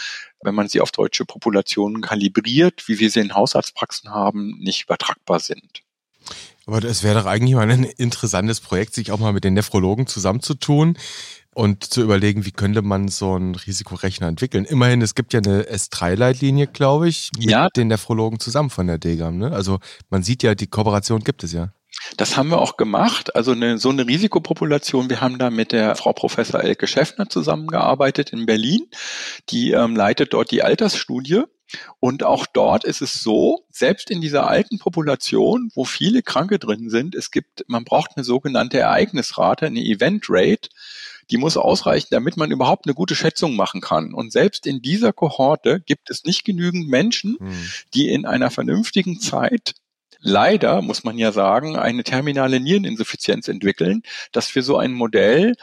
[0.42, 5.40] wenn man sie auf deutsche Populationen kalibriert, wie wir sie in Hausarztpraxen haben, nicht übertragbar
[5.42, 5.84] sind.
[6.66, 10.08] Aber es wäre doch eigentlich mal ein interessantes Projekt, sich auch mal mit den Nephrologen
[10.08, 10.98] zusammenzutun
[11.54, 14.66] und zu überlegen, wie könnte man so einen Risikorechner entwickeln.
[14.66, 17.70] Immerhin, es gibt ja eine S3-Leitlinie, glaube ich, mit ja.
[17.70, 19.38] den Nephrologen zusammen von der DGAM.
[19.38, 19.52] Ne?
[19.52, 21.74] Also man sieht ja, die Kooperation gibt es ja.
[22.18, 23.36] Das haben wir auch gemacht.
[23.36, 25.10] Also eine, so eine Risikopopulation.
[25.10, 28.88] Wir haben da mit der Frau Professor Elke Schäffner zusammengearbeitet in Berlin.
[29.50, 31.44] Die ähm, leitet dort die Altersstudie.
[32.00, 36.90] Und auch dort ist es so, selbst in dieser alten Population, wo viele Kranke drin
[36.90, 40.70] sind, es gibt, man braucht eine sogenannte Ereignisrate, eine Event Rate
[41.30, 44.14] die muss ausreichen, damit man überhaupt eine gute Schätzung machen kann.
[44.14, 47.70] Und selbst in dieser Kohorte gibt es nicht genügend Menschen, hm.
[47.94, 49.74] die in einer vernünftigen Zeit
[50.20, 55.56] leider, muss man ja sagen, eine terminale Niereninsuffizienz entwickeln, dass wir so ein Modell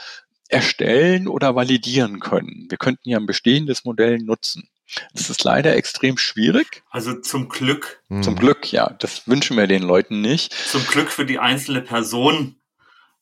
[0.49, 2.67] erstellen oder validieren können.
[2.69, 4.69] Wir könnten ja ein bestehendes Modell nutzen.
[5.15, 6.83] Das ist leider extrem schwierig.
[6.91, 8.03] Also zum Glück.
[8.23, 8.91] Zum Glück, ja.
[8.99, 10.53] Das wünschen wir den Leuten nicht.
[10.53, 12.57] Zum Glück für die einzelne Person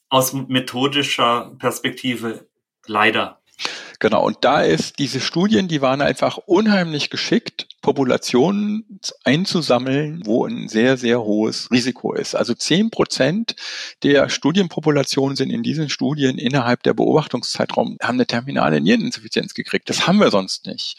[0.09, 2.47] aus methodischer Perspektive
[2.87, 3.41] leider.
[4.01, 10.69] Genau, und da ist diese Studien, die waren einfach unheimlich geschickt, Populationen einzusammeln, wo ein
[10.69, 12.37] sehr, sehr hohes Risiko ist.
[12.37, 13.57] Also zehn Prozent
[14.05, 19.91] der Studienpopulationen sind in diesen Studien innerhalb der Beobachtungszeitraum, haben eine terminale Niereninsuffizienz gekriegt.
[19.91, 20.97] Das haben wir sonst nicht.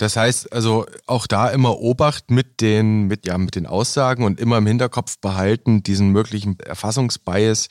[0.00, 4.40] Das heißt also auch da immer Obacht mit den, mit, ja, mit den Aussagen und
[4.40, 7.68] immer im Hinterkopf behalten, diesen möglichen Erfassungsbias.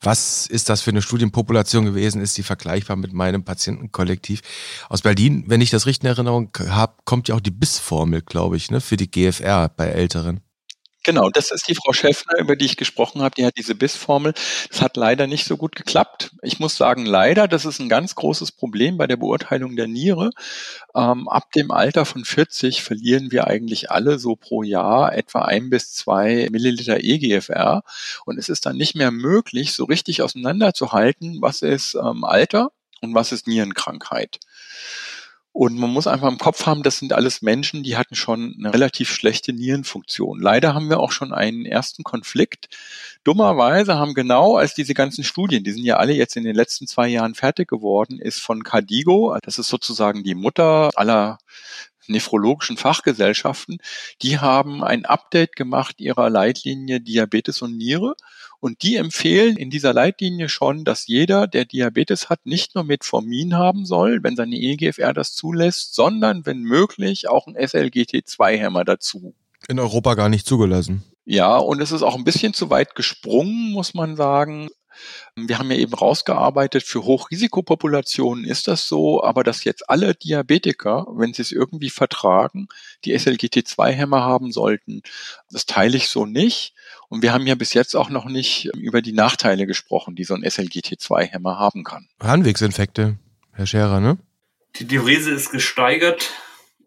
[0.00, 2.22] Was ist das für eine Studienpopulation gewesen?
[2.22, 4.42] Ist die vergleichbar mit meinem Patientenkollektiv?
[4.88, 8.56] Aus Berlin, wenn ich das richtig in Erinnerung habe, kommt ja auch die BIS-Formel, glaube
[8.56, 10.43] ich, ne, für die GFR bei Älteren.
[11.06, 13.34] Genau, das ist die Frau Schäffner, über die ich gesprochen habe.
[13.36, 14.32] Die hat diese BIS-Formel.
[14.70, 16.30] Das hat leider nicht so gut geklappt.
[16.42, 20.30] Ich muss sagen, leider, das ist ein ganz großes Problem bei der Beurteilung der Niere.
[20.94, 25.68] Ähm, ab dem Alter von 40 verlieren wir eigentlich alle so pro Jahr etwa ein
[25.68, 27.82] bis zwei Milliliter EGFR.
[28.24, 32.70] Und es ist dann nicht mehr möglich, so richtig auseinanderzuhalten, was ist ähm, Alter
[33.02, 34.40] und was ist Nierenkrankheit.
[35.56, 38.74] Und man muss einfach im Kopf haben, das sind alles Menschen, die hatten schon eine
[38.74, 40.40] relativ schlechte Nierenfunktion.
[40.40, 42.76] Leider haben wir auch schon einen ersten Konflikt.
[43.22, 46.88] Dummerweise haben genau als diese ganzen Studien, die sind ja alle jetzt in den letzten
[46.88, 51.38] zwei Jahren fertig geworden, ist von Cardigo, das ist sozusagen die Mutter aller
[52.08, 53.78] nephrologischen Fachgesellschaften,
[54.22, 58.14] die haben ein Update gemacht ihrer Leitlinie Diabetes und Niere
[58.60, 63.54] und die empfehlen in dieser Leitlinie schon, dass jeder, der Diabetes hat, nicht nur Metformin
[63.54, 69.34] haben soll, wenn seine EGFR das zulässt, sondern wenn möglich auch ein SLGT2-Hämmer dazu.
[69.68, 71.04] In Europa gar nicht zugelassen.
[71.26, 74.68] Ja, und es ist auch ein bisschen zu weit gesprungen, muss man sagen.
[75.36, 81.06] Wir haben ja eben rausgearbeitet, für Hochrisikopopulationen ist das so, aber dass jetzt alle Diabetiker,
[81.10, 82.68] wenn sie es irgendwie vertragen,
[83.04, 85.02] die SLGT2-Hämmer haben sollten,
[85.50, 86.74] das teile ich so nicht.
[87.08, 90.34] Und wir haben ja bis jetzt auch noch nicht über die Nachteile gesprochen, die so
[90.34, 92.08] ein SLGT2-Hämmer haben kann.
[92.20, 93.18] Harnwegsinfekte,
[93.52, 94.18] Herr Scherer, ne?
[94.76, 96.30] Die Diurese ist gesteigert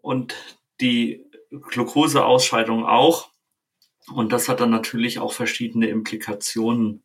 [0.02, 0.34] und
[0.80, 3.30] die Glukoseausscheidung auch.
[4.12, 7.04] Und das hat dann natürlich auch verschiedene Implikationen.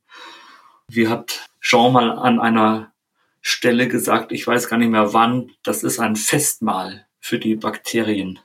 [0.96, 2.94] Wie hat Jean mal an einer
[3.42, 8.40] Stelle gesagt, ich weiß gar nicht mehr wann, das ist ein Festmahl für die Bakterien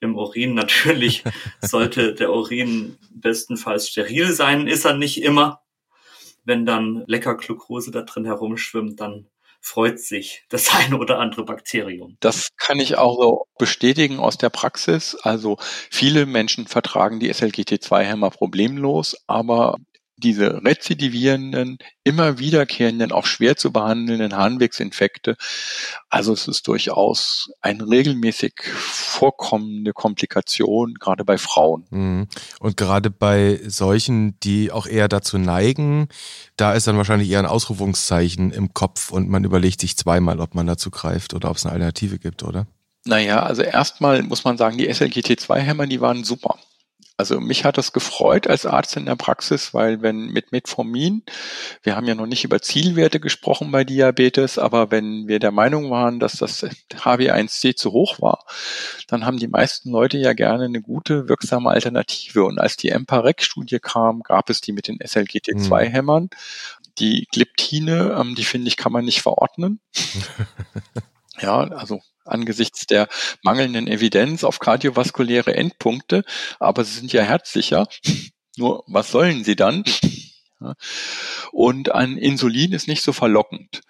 [0.00, 0.54] im Urin.
[0.54, 1.24] Natürlich
[1.60, 5.62] sollte der Urin bestenfalls steril sein, ist er nicht immer.
[6.44, 9.26] Wenn dann lecker Glucose da drin herumschwimmt, dann
[9.60, 12.16] freut sich das eine oder andere Bakterium.
[12.20, 15.16] Das kann ich auch so bestätigen aus der Praxis.
[15.22, 15.56] Also
[15.90, 19.76] viele Menschen vertragen die SLGT2-Hämmer problemlos, aber
[20.18, 25.36] diese rezidivierenden, immer wiederkehrenden, auch schwer zu behandelnden Harnwegsinfekte.
[26.08, 31.86] Also es ist durchaus eine regelmäßig vorkommende Komplikation, gerade bei Frauen.
[31.90, 32.28] Mhm.
[32.60, 36.08] Und gerade bei solchen, die auch eher dazu neigen,
[36.56, 40.54] da ist dann wahrscheinlich eher ein Ausrufungszeichen im Kopf und man überlegt sich zweimal, ob
[40.54, 42.66] man dazu greift oder ob es eine Alternative gibt, oder?
[43.04, 46.58] Naja, also erstmal muss man sagen, die SLGT2-Hämmer, die waren super.
[47.20, 51.24] Also mich hat das gefreut als Arzt in der Praxis, weil wenn mit Metformin,
[51.82, 55.90] wir haben ja noch nicht über Zielwerte gesprochen bei Diabetes, aber wenn wir der Meinung
[55.90, 58.46] waren, dass das HB1C zu hoch war,
[59.08, 62.44] dann haben die meisten Leute ja gerne eine gute, wirksame Alternative.
[62.44, 66.30] Und als die Emparec-Studie kam, gab es die mit den SLGT2-Hämmern.
[67.00, 69.80] Die Gliptine, ähm, die finde ich, kann man nicht verordnen.
[71.40, 73.08] ja, also angesichts der
[73.42, 76.24] mangelnden Evidenz auf kardiovaskuläre Endpunkte,
[76.58, 77.88] aber sie sind ja herzsicher.
[78.56, 79.84] Nur was sollen sie dann?
[81.52, 83.80] Und an Insulin ist nicht so verlockend.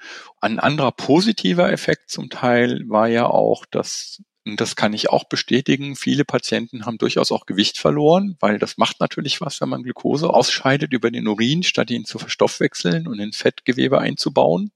[0.41, 5.25] Ein anderer positiver Effekt zum Teil war ja auch, dass und das kann ich auch
[5.25, 5.95] bestätigen.
[5.95, 10.29] Viele Patienten haben durchaus auch Gewicht verloren, weil das macht natürlich was, wenn man Glucose
[10.31, 14.73] ausscheidet über den Urin, statt ihn zu verstoffwechseln und in Fettgewebe einzubauen.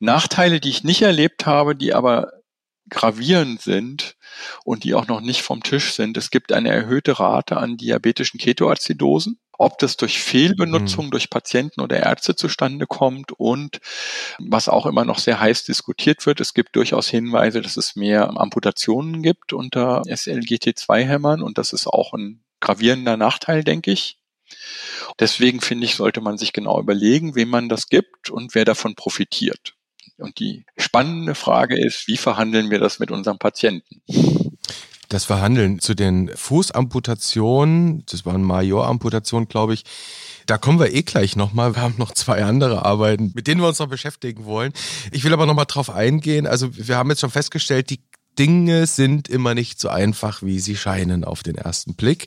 [0.00, 2.32] Nachteile, die ich nicht erlebt habe, die aber
[2.88, 4.16] gravierend sind
[4.64, 6.16] und die auch noch nicht vom Tisch sind.
[6.16, 9.38] Es gibt eine erhöhte Rate an diabetischen Ketoacidosen.
[9.58, 11.10] Ob das durch Fehlbenutzung mhm.
[11.12, 13.80] durch Patienten oder Ärzte zustande kommt und
[14.38, 18.36] was auch immer noch sehr heiß diskutiert wird, es gibt durchaus Hinweise, dass es mehr
[18.36, 24.18] Amputationen gibt unter SLGT2-Hämmern und das ist auch ein gravierender Nachteil, denke ich.
[25.18, 28.94] Deswegen finde ich, sollte man sich genau überlegen, wem man das gibt und wer davon
[28.94, 29.75] profitiert.
[30.18, 34.02] Und die spannende Frage ist, wie verhandeln wir das mit unseren Patienten?
[35.08, 39.84] Das Verhandeln zu den Fußamputationen, das waren Majoramputationen, glaube ich,
[40.46, 41.74] da kommen wir eh gleich nochmal.
[41.74, 44.72] Wir haben noch zwei andere Arbeiten, mit denen wir uns noch beschäftigen wollen.
[45.12, 46.46] Ich will aber nochmal drauf eingehen.
[46.46, 48.00] Also wir haben jetzt schon festgestellt, die
[48.38, 52.26] Dinge sind immer nicht so einfach, wie sie scheinen auf den ersten Blick.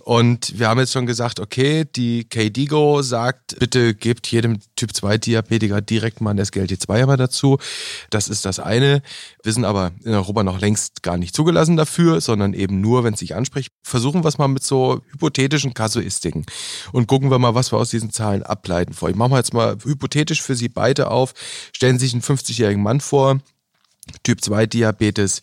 [0.00, 5.18] Und wir haben jetzt schon gesagt, okay, die KDIGO sagt, bitte gebt jedem Typ 2
[5.18, 7.58] Diabetiker direkt mal ein SGLT2-Hammer dazu.
[8.10, 9.02] Das ist das eine.
[9.42, 13.14] Wir sind aber in Europa noch längst gar nicht zugelassen dafür, sondern eben nur, wenn
[13.14, 13.70] es sich anspricht.
[13.82, 16.44] Versuchen wir es mal mit so hypothetischen Kasuistiken
[16.92, 18.92] und gucken wir mal, was wir aus diesen Zahlen ableiten.
[18.92, 21.34] Ich mache mal jetzt mal hypothetisch für Sie beide auf.
[21.72, 23.38] Stellen Sie sich einen 50-jährigen Mann vor,
[24.22, 25.42] Typ 2 Diabetes,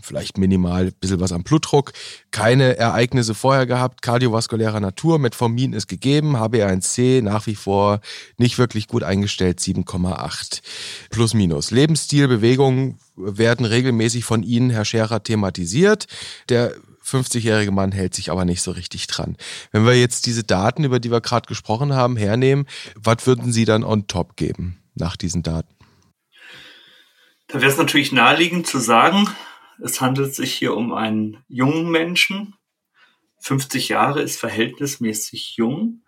[0.00, 1.92] vielleicht minimal ein bisschen was am Blutdruck,
[2.30, 8.00] keine Ereignisse vorher gehabt, kardiovaskulärer Natur, Metformin ist gegeben, HbA1c nach wie vor
[8.36, 10.60] nicht wirklich gut eingestellt, 7,8
[11.10, 11.72] plus minus.
[11.72, 16.06] Lebensstil, Bewegungen werden regelmäßig von Ihnen, Herr Scherer, thematisiert.
[16.48, 19.36] Der 50-jährige Mann hält sich aber nicht so richtig dran.
[19.72, 23.64] Wenn wir jetzt diese Daten, über die wir gerade gesprochen haben, hernehmen, was würden Sie
[23.64, 25.75] dann on top geben nach diesen Daten?
[27.56, 29.26] Da wäre es natürlich naheliegend zu sagen,
[29.82, 32.54] es handelt sich hier um einen jungen Menschen.
[33.38, 36.02] 50 Jahre ist verhältnismäßig jung.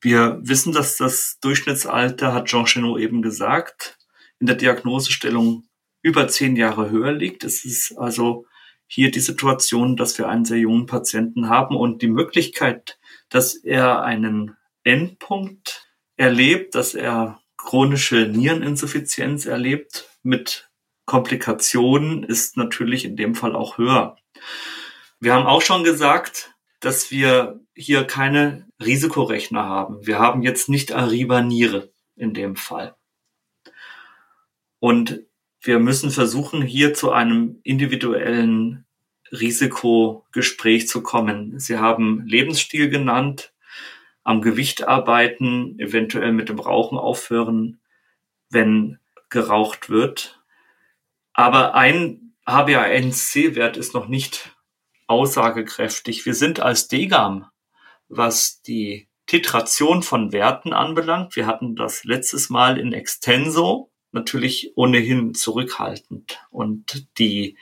[0.00, 3.96] Wir wissen, dass das Durchschnittsalter, hat Jean Chenot eben gesagt,
[4.40, 5.68] in der Diagnosestellung
[6.02, 7.44] über zehn Jahre höher liegt.
[7.44, 8.44] Es ist also
[8.88, 12.98] hier die Situation, dass wir einen sehr jungen Patienten haben und die Möglichkeit,
[13.28, 15.86] dass er einen Endpunkt
[16.16, 20.70] erlebt, dass er chronische Niereninsuffizienz erlebt, mit
[21.04, 24.16] Komplikationen ist natürlich in dem Fall auch höher.
[25.20, 30.06] Wir haben auch schon gesagt, dass wir hier keine Risikorechner haben.
[30.06, 32.94] Wir haben jetzt nicht Arriba Niere in dem Fall.
[34.78, 35.24] Und
[35.60, 38.86] wir müssen versuchen, hier zu einem individuellen
[39.32, 41.58] Risikogespräch zu kommen.
[41.58, 43.52] Sie haben Lebensstil genannt,
[44.26, 47.80] am Gewicht arbeiten, eventuell mit dem Rauchen aufhören,
[48.50, 48.98] wenn
[49.30, 50.42] geraucht wird.
[51.32, 54.56] Aber ein HbA1c-Wert ist noch nicht
[55.06, 56.26] aussagekräftig.
[56.26, 57.46] Wir sind als Degam,
[58.08, 65.34] was die Titration von Werten anbelangt, wir hatten das letztes Mal in Extenso, natürlich ohnehin
[65.34, 66.40] zurückhaltend.
[66.50, 67.56] Und die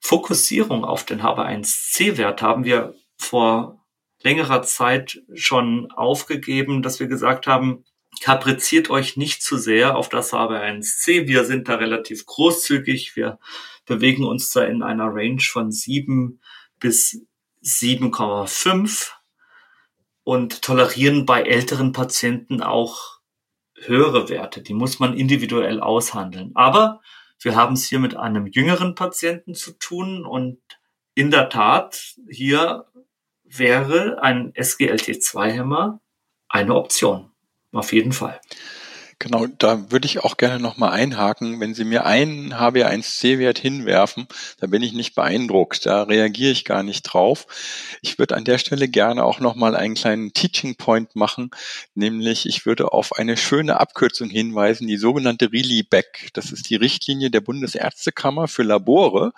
[0.00, 3.83] Fokussierung auf den HbA1c-Wert haben wir vor
[4.24, 7.84] längerer Zeit schon aufgegeben, dass wir gesagt haben,
[8.20, 11.28] kapriziert euch nicht zu sehr auf das HB1C.
[11.28, 13.16] Wir sind da relativ großzügig.
[13.16, 13.38] Wir
[13.86, 16.40] bewegen uns da in einer Range von 7
[16.80, 17.26] bis
[17.62, 19.10] 7,5
[20.22, 23.20] und tolerieren bei älteren Patienten auch
[23.74, 24.62] höhere Werte.
[24.62, 26.52] Die muss man individuell aushandeln.
[26.54, 27.00] Aber
[27.40, 30.58] wir haben es hier mit einem jüngeren Patienten zu tun und
[31.14, 32.86] in der Tat, hier
[33.44, 36.00] wäre ein SGLT2-Hämmer
[36.48, 37.30] eine Option.
[37.72, 38.40] Auf jeden Fall.
[39.24, 41.58] Genau, da würde ich auch gerne nochmal einhaken.
[41.58, 44.26] Wenn Sie mir einen HbA1c-Wert hinwerfen,
[44.60, 45.86] da bin ich nicht beeindruckt.
[45.86, 47.46] Da reagiere ich gar nicht drauf.
[48.02, 51.52] Ich würde an der Stelle gerne auch nochmal einen kleinen Teaching Point machen,
[51.94, 56.28] nämlich ich würde auf eine schöne Abkürzung hinweisen, die sogenannte RILI-BEC.
[56.34, 59.32] Das ist die Richtlinie der Bundesärztekammer für Labore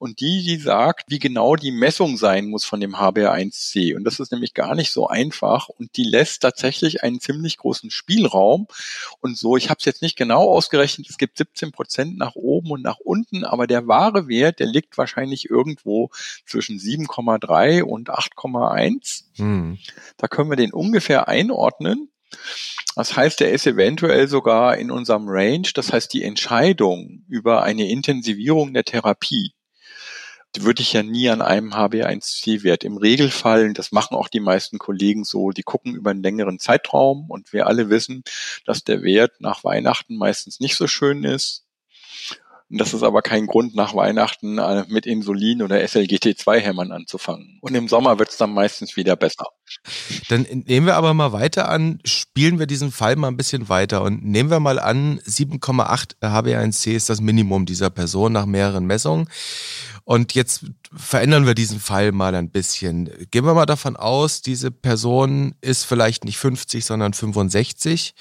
[0.00, 3.94] und die, die sagt, wie genau die Messung sein muss von dem HbA1c.
[3.94, 7.92] Und das ist nämlich gar nicht so einfach und die lässt tatsächlich einen ziemlich großen
[7.92, 8.66] Spielraum
[9.34, 9.56] so.
[9.56, 11.08] Ich habe es jetzt nicht genau ausgerechnet.
[11.08, 14.98] Es gibt 17 Prozent nach oben und nach unten, aber der wahre Wert, der liegt
[14.98, 16.10] wahrscheinlich irgendwo
[16.46, 19.24] zwischen 7,3 und 8,1.
[19.36, 19.78] Hm.
[20.16, 22.10] Da können wir den ungefähr einordnen.
[22.94, 25.68] Das heißt, er ist eventuell sogar in unserem Range.
[25.74, 29.52] Das heißt, die Entscheidung über eine Intensivierung der Therapie
[30.58, 32.84] würde ich ja nie an einem HB1C-Wert.
[32.84, 37.30] Im Regelfall, das machen auch die meisten Kollegen so, die gucken über einen längeren Zeitraum
[37.30, 38.24] und wir alle wissen,
[38.64, 41.67] dass der Wert nach Weihnachten meistens nicht so schön ist.
[42.70, 47.58] Und das ist aber kein Grund, nach Weihnachten äh, mit Insulin oder SLGT2-Hämmern anzufangen.
[47.62, 49.46] Und im Sommer wird es dann meistens wieder besser.
[50.28, 54.02] Dann nehmen wir aber mal weiter an, spielen wir diesen Fall mal ein bisschen weiter
[54.02, 59.28] und nehmen wir mal an, 7,8 HbA1c ist das Minimum dieser Person nach mehreren Messungen.
[60.04, 63.10] Und jetzt verändern wir diesen Fall mal ein bisschen.
[63.30, 68.14] Gehen wir mal davon aus, diese Person ist vielleicht nicht 50, sondern 65.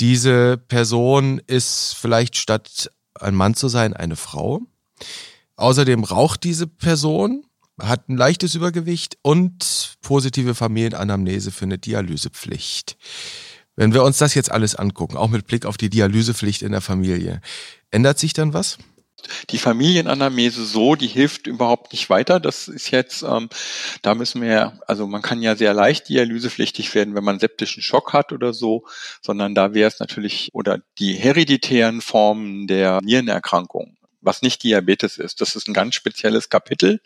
[0.00, 2.90] Diese Person ist vielleicht statt
[3.20, 4.62] ein Mann zu sein eine Frau.
[5.56, 7.44] Außerdem raucht diese Person,
[7.80, 12.96] hat ein leichtes Übergewicht und positive Familienanamnese für eine Dialysepflicht.
[13.76, 16.80] Wenn wir uns das jetzt alles angucken, auch mit Blick auf die Dialysepflicht in der
[16.80, 17.40] Familie,
[17.90, 18.78] ändert sich dann was?
[19.50, 22.40] Die Familienanamnese so, die hilft überhaupt nicht weiter.
[22.40, 23.48] Das ist jetzt, ähm,
[24.02, 28.12] da müssen wir, also man kann ja sehr leicht dialysepflichtig werden, wenn man septischen Schock
[28.12, 28.84] hat oder so,
[29.22, 35.40] sondern da wäre es natürlich, oder die hereditären Formen der Nierenerkrankung, was nicht Diabetes ist.
[35.40, 37.00] Das ist ein ganz spezielles Kapitel.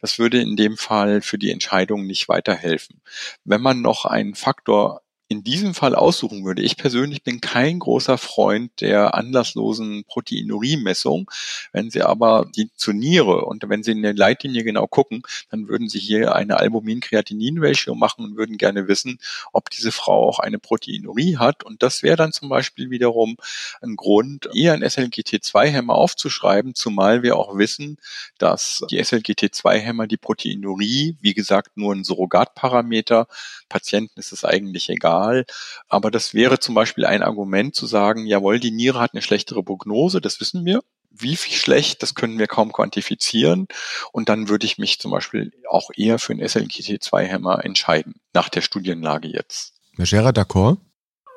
[0.00, 3.00] Das würde in dem Fall für die Entscheidung nicht weiterhelfen.
[3.44, 5.02] Wenn man noch einen Faktor
[5.32, 11.30] in diesem Fall aussuchen würde, ich persönlich bin kein großer Freund der anlasslosen Proteinuriemessung.
[11.72, 15.68] Wenn Sie aber die zur Niere und wenn Sie in der Leitlinie genau gucken, dann
[15.68, 19.18] würden Sie hier eine Albumin-Kreatinin-Ratio machen und würden gerne wissen,
[19.54, 21.64] ob diese Frau auch eine Proteinurie hat.
[21.64, 23.36] Und das wäre dann zum Beispiel wiederum
[23.80, 27.96] ein Grund, eher ein SLGT2-Hämmer aufzuschreiben, zumal wir auch wissen,
[28.36, 33.28] dass die SLGT2-Hämmer die Proteinurie, wie gesagt, nur ein Surrogatparameter,
[33.70, 35.44] Patienten ist es eigentlich egal, Zahl.
[35.88, 39.62] Aber das wäre zum Beispiel ein Argument zu sagen, jawohl, die Niere hat eine schlechtere
[39.62, 40.82] Prognose, das wissen wir.
[41.10, 43.66] Wie viel schlecht, das können wir kaum quantifizieren.
[44.12, 48.62] Und dann würde ich mich zum Beispiel auch eher für einen SLGT2-Hämmer entscheiden, nach der
[48.62, 49.74] Studienlage jetzt.
[49.96, 50.78] Megera d'accord?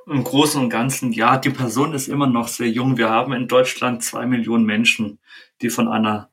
[0.07, 2.97] Im Großen und Ganzen, ja, die Person ist immer noch sehr jung.
[2.97, 5.19] Wir haben in Deutschland zwei Millionen Menschen,
[5.61, 6.29] die von einer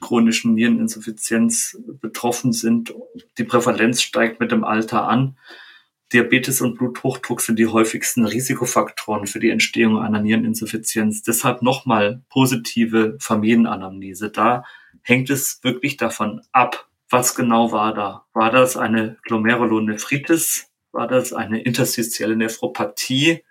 [0.00, 2.92] chronischen Niereninsuffizienz betroffen sind.
[3.38, 5.38] Die Prävalenz steigt mit dem Alter an.
[6.14, 11.24] Diabetes und Bluthochdruck sind die häufigsten Risikofaktoren für die Entstehung einer Niereninsuffizienz.
[11.24, 14.30] Deshalb nochmal positive Familienanamnese.
[14.30, 14.64] Da
[15.02, 18.26] hängt es wirklich davon ab, was genau war da.
[18.32, 20.70] War das eine Glomerulonephritis?
[20.92, 23.42] War das eine interstitielle Nephropathie?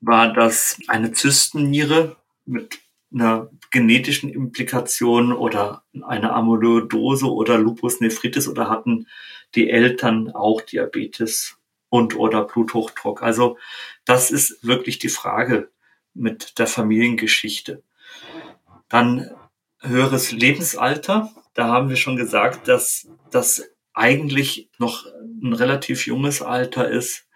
[0.00, 2.80] War das eine Zystenniere mit
[3.12, 9.06] einer genetischen Implikation oder eine Amyloidose oder Lupus nephritis oder hatten
[9.54, 11.56] die Eltern auch Diabetes
[11.94, 13.22] und oder Bluthochdruck.
[13.22, 13.56] Also
[14.04, 15.70] das ist wirklich die Frage
[16.12, 17.84] mit der Familiengeschichte.
[18.88, 19.30] Dann
[19.78, 21.30] höheres Lebensalter.
[21.54, 25.06] Da haben wir schon gesagt, dass das eigentlich noch
[25.40, 27.28] ein relativ junges Alter ist.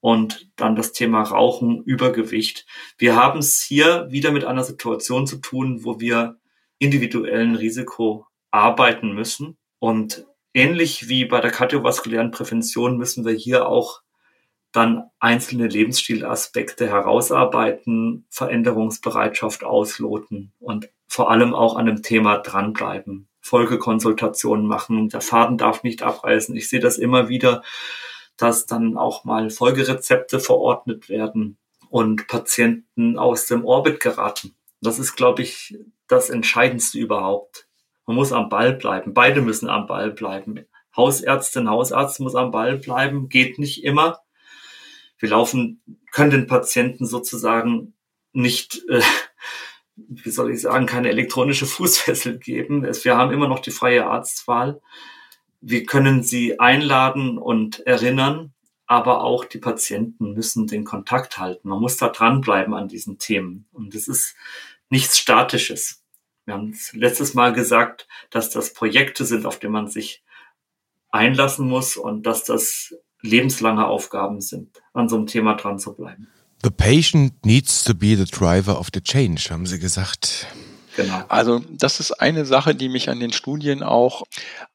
[0.00, 2.64] Und dann das Thema Rauchen, Übergewicht.
[2.96, 6.38] Wir haben es hier wieder mit einer Situation zu tun, wo wir
[6.78, 9.58] individuellen Risiko arbeiten müssen.
[9.80, 14.02] Und ähnlich wie bei der kardiovaskulären Prävention müssen wir hier auch
[14.72, 24.66] dann einzelne Lebensstilaspekte herausarbeiten, Veränderungsbereitschaft ausloten und vor allem auch an dem Thema dranbleiben, Folgekonsultationen
[24.66, 25.08] machen.
[25.08, 26.54] Der Faden darf nicht abreißen.
[26.54, 27.62] Ich sehe das immer wieder,
[28.36, 31.56] dass dann auch mal Folgerezepte verordnet werden
[31.88, 34.54] und Patienten aus dem Orbit geraten.
[34.80, 35.76] Das ist, glaube ich,
[36.06, 37.67] das Entscheidendste überhaupt.
[38.08, 39.12] Man muss am Ball bleiben.
[39.12, 40.64] Beide müssen am Ball bleiben.
[40.96, 43.28] Hausärztin, Hausarzt muss am Ball bleiben.
[43.28, 44.20] Geht nicht immer.
[45.18, 47.92] Wir laufen, können den Patienten sozusagen
[48.32, 49.02] nicht, äh,
[49.96, 52.82] wie soll ich sagen, keine elektronische Fußfessel geben.
[52.82, 54.80] Wir haben immer noch die freie Arztwahl.
[55.60, 58.54] Wir können sie einladen und erinnern,
[58.86, 61.68] aber auch die Patienten müssen den Kontakt halten.
[61.68, 63.66] Man muss da dranbleiben an diesen Themen.
[63.70, 64.34] Und es ist
[64.88, 66.02] nichts Statisches.
[66.48, 70.24] Wir haben letztes Mal gesagt, dass das Projekte sind, auf die man sich
[71.10, 76.28] einlassen muss und dass das lebenslange Aufgaben sind, an so einem Thema dran zu bleiben.
[76.62, 80.46] The patient needs to be the driver of the change, haben Sie gesagt.
[80.96, 81.22] Genau.
[81.28, 84.24] Also das ist eine Sache, die mich an den Studien auch,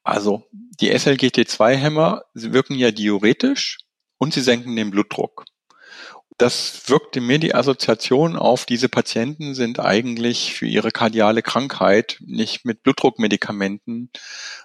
[0.04, 0.44] also
[0.80, 3.78] die SLGT2-Hämmer wirken ja diuretisch
[4.18, 5.44] und sie senken den Blutdruck
[6.38, 12.64] das wirkte mir die Assoziation auf, diese Patienten sind eigentlich für ihre kardiale Krankheit nicht
[12.64, 14.10] mit Blutdruckmedikamenten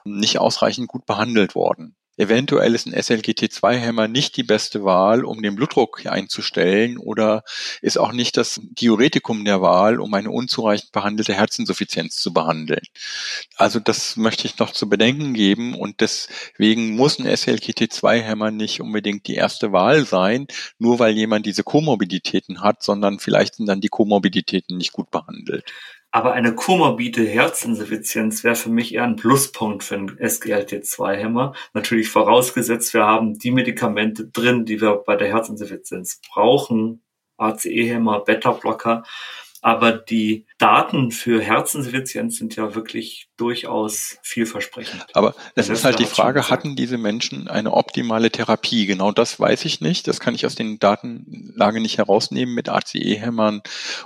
[0.04, 1.96] nicht ausreichend gut behandelt worden.
[2.20, 7.44] Eventuell ist ein SLGT2-Hämmer nicht die beste Wahl, um den Blutdruck einzustellen oder
[7.82, 12.84] ist auch nicht das Diuretikum der Wahl, um eine unzureichend behandelte Herzinsuffizienz zu behandeln.
[13.56, 19.28] Also das möchte ich noch zu bedenken geben und deswegen muss ein SLGT2-Hämmer nicht unbedingt
[19.28, 20.48] die erste Wahl sein,
[20.78, 25.64] nur weil jemand diese Komorbiditäten hat, sondern vielleicht sind dann die Komorbiditäten nicht gut behandelt.
[26.12, 31.54] Aber eine komorbide Herzinsuffizienz wäre für mich eher ein Pluspunkt für einen SGLT2-Hämmer.
[31.74, 37.04] Natürlich vorausgesetzt, wir haben die Medikamente drin, die wir bei der Herzinsuffizienz brauchen.
[37.38, 39.04] ACE-Hämmer, Beta-Blocker.
[39.62, 45.06] Aber die Daten für Herzinsuffizienz sind ja wirklich durchaus vielversprechend.
[45.14, 48.86] Aber es ist halt die Frage, hatten diese Menschen eine optimale Therapie?
[48.86, 50.08] Genau das weiß ich nicht.
[50.08, 53.62] Das kann ich aus den Datenlage nicht herausnehmen mit ACE-Hämmern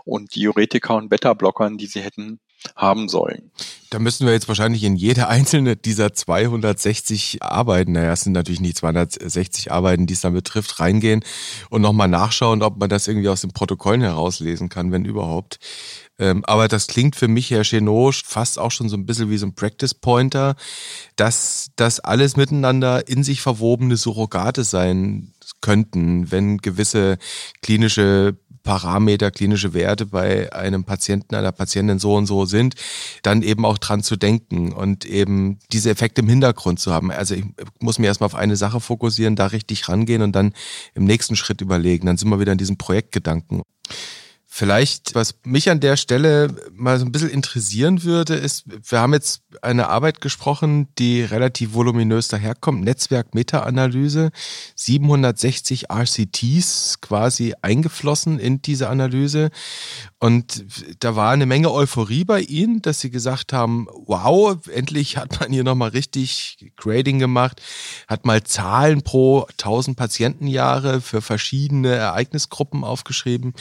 [0.06, 2.40] und Diuretika und Beta-Blockern, die sie hätten
[2.76, 3.52] haben sollen.
[3.90, 8.62] Da müssen wir jetzt wahrscheinlich in jede einzelne dieser 260 Arbeiten, naja, es sind natürlich
[8.62, 11.24] nicht 260 Arbeiten, die es dann betrifft, reingehen
[11.70, 15.60] und nochmal nachschauen, ob man das irgendwie aus den Protokollen herauslesen kann, wenn überhaupt.
[16.20, 19.38] Ähm, aber das klingt für mich, Herr Chenot, fast auch schon so ein bisschen wie
[19.38, 20.56] so ein Practice-Pointer,
[21.16, 27.18] dass das alles miteinander in sich verwobene Surrogate sein könnten, wenn gewisse
[27.62, 32.76] klinische Parameter, klinische Werte bei einem Patienten, einer Patientin so und so sind,
[33.22, 37.12] dann eben auch dran zu denken und eben diese Effekte im Hintergrund zu haben.
[37.12, 37.44] Also ich
[37.80, 40.54] muss mir erstmal auf eine Sache fokussieren, da richtig rangehen und dann
[40.96, 42.08] im nächsten Schritt überlegen.
[42.08, 43.62] Dann sind wir wieder in diesem Projektgedanken.
[44.56, 49.14] Vielleicht, was mich an der Stelle mal so ein bisschen interessieren würde, ist, wir haben
[49.14, 54.30] jetzt eine Arbeit gesprochen, die relativ voluminös daherkommt, Netzwerk Meta-Analyse,
[54.76, 59.50] 760 RCTs quasi eingeflossen in diese Analyse.
[60.24, 60.64] Und
[61.04, 65.52] da war eine Menge Euphorie bei Ihnen, dass Sie gesagt haben, wow, endlich hat man
[65.52, 67.62] hier nochmal richtig Grading gemacht,
[68.08, 73.54] hat mal Zahlen pro 1000 Patientenjahre für verschiedene Ereignisgruppen aufgeschrieben.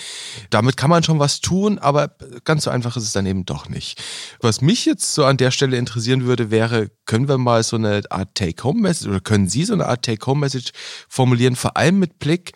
[0.50, 3.68] Damit kann man schon was tun, aber ganz so einfach ist es dann eben doch
[3.68, 4.00] nicht.
[4.40, 8.02] Was mich jetzt so an der Stelle interessieren würde, wäre, können wir mal so eine
[8.08, 10.70] Art Take-Home-Message oder können Sie so eine Art Take-Home-Message
[11.08, 12.52] formulieren, vor allem mit Blick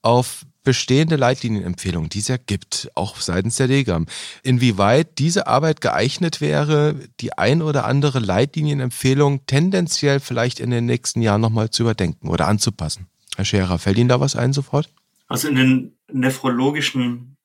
[0.00, 4.06] auf bestehende Leitlinienempfehlungen, die es ja gibt, auch seitens der DGAM,
[4.44, 11.22] inwieweit diese Arbeit geeignet wäre, die ein oder andere Leitlinienempfehlung tendenziell vielleicht in den nächsten
[11.22, 13.08] Jahren nochmal zu überdenken oder anzupassen.
[13.34, 14.88] Herr Scherer, fällt Ihnen da was ein sofort?
[15.26, 17.36] Also in den nephrologischen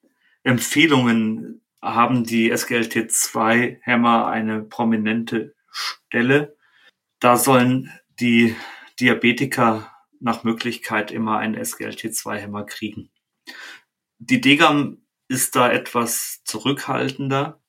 [0.44, 6.56] Empfehlungen haben die SGLT2-Hämmer eine prominente Stelle.
[7.20, 8.56] Da sollen die
[9.00, 13.10] Diabetiker nach Möglichkeit immer einen SGLT2-Hämmer kriegen.
[14.28, 14.98] Die Degam
[15.28, 17.62] ist da etwas zurückhaltender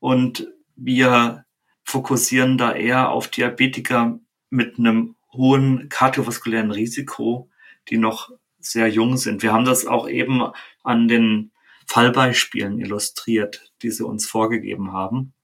[0.00, 1.44] und wir
[1.84, 4.18] fokussieren da eher auf Diabetiker
[4.50, 7.48] mit einem hohen kardiovaskulären Risiko,
[7.88, 9.44] die noch sehr jung sind.
[9.44, 10.42] Wir haben das auch eben
[10.82, 11.52] an den
[11.86, 15.34] Fallbeispielen illustriert, die sie uns vorgegeben haben.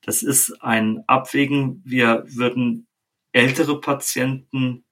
[0.00, 1.82] Das ist ein Abwägen.
[1.84, 2.86] Wir würden
[3.32, 4.86] ältere Patienten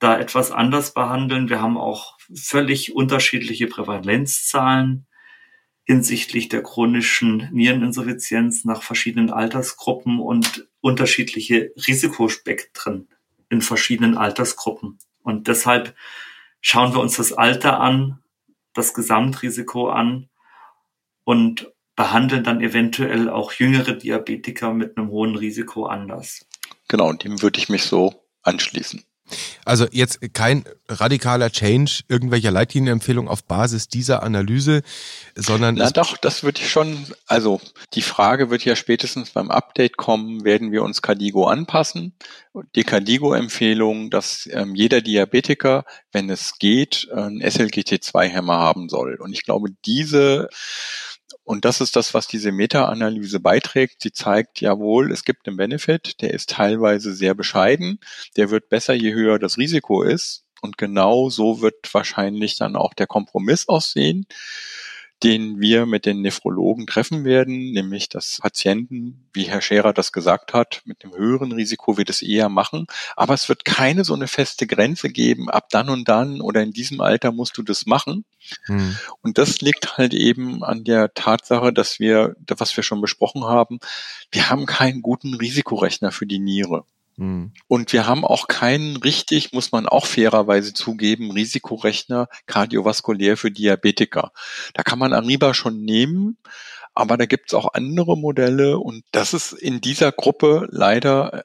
[0.00, 1.48] da etwas anders behandeln.
[1.48, 5.06] Wir haben auch völlig unterschiedliche Prävalenzzahlen
[5.84, 13.08] hinsichtlich der chronischen Niereninsuffizienz nach verschiedenen Altersgruppen und unterschiedliche Risikospektren
[13.48, 14.98] in verschiedenen Altersgruppen.
[15.22, 15.94] Und deshalb
[16.60, 18.18] schauen wir uns das Alter an,
[18.74, 20.28] das Gesamtrisiko an
[21.24, 26.46] und behandeln dann eventuell auch jüngere Diabetiker mit einem hohen Risiko anders.
[26.86, 29.04] Genau, dem würde ich mich so anschließen.
[29.64, 34.82] Also jetzt kein radikaler Change irgendwelcher Leitlinienempfehlungen auf Basis dieser Analyse,
[35.34, 35.74] sondern.
[35.74, 37.60] Na doch, das würde ich schon, also
[37.94, 42.14] die Frage wird ja spätestens beim Update kommen, werden wir uns Cadigo anpassen?
[42.74, 49.16] Die Cadigo-Empfehlung, dass ähm, jeder Diabetiker, wenn es geht, ein SLGT2-Hämmer haben soll.
[49.20, 50.48] Und ich glaube, diese
[51.48, 54.02] und das ist das, was diese Meta-Analyse beiträgt.
[54.02, 58.00] Sie zeigt, jawohl, es gibt einen Benefit, der ist teilweise sehr bescheiden,
[58.36, 60.44] der wird besser, je höher das Risiko ist.
[60.60, 64.26] Und genau so wird wahrscheinlich dann auch der Kompromiss aussehen
[65.22, 70.52] den wir mit den Nephrologen treffen werden, nämlich dass Patienten, wie Herr Scherer das gesagt
[70.54, 72.86] hat, mit einem höheren Risiko wird es eher machen.
[73.16, 76.72] Aber es wird keine so eine feste Grenze geben, ab dann und dann oder in
[76.72, 78.24] diesem Alter musst du das machen.
[78.66, 78.96] Hm.
[79.20, 83.80] Und das liegt halt eben an der Tatsache, dass wir, was wir schon besprochen haben,
[84.30, 86.84] wir haben keinen guten Risikorechner für die Niere.
[87.18, 87.52] Mhm.
[87.66, 94.32] Und wir haben auch keinen richtig, muss man auch fairerweise zugeben, Risikorechner kardiovaskulär für Diabetiker.
[94.74, 96.38] Da kann man Ariba schon nehmen,
[96.94, 101.44] aber da gibt es auch andere Modelle und das ist in dieser Gruppe leider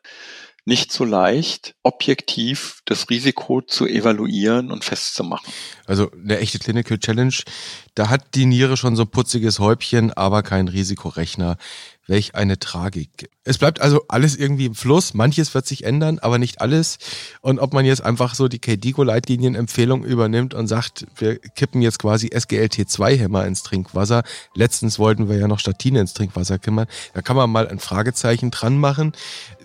[0.66, 5.52] nicht so leicht, objektiv das Risiko zu evaluieren und festzumachen.
[5.86, 7.36] Also eine echte Clinical Challenge,
[7.96, 11.58] da hat die Niere schon so ein putziges Häubchen, aber kein Risikorechner.
[12.08, 13.30] Welch eine Tragik.
[13.46, 15.14] Es bleibt also alles irgendwie im Fluss.
[15.14, 16.98] Manches wird sich ändern, aber nicht alles.
[17.42, 22.28] Und ob man jetzt einfach so die KDIGO-Leitlinien-Empfehlung übernimmt und sagt, wir kippen jetzt quasi
[22.28, 24.24] SGLT2-Hämmer ins Trinkwasser.
[24.54, 26.88] Letztens wollten wir ja noch Statine ins Trinkwasser kimmern.
[27.14, 29.14] Da kann man mal ein Fragezeichen dran machen.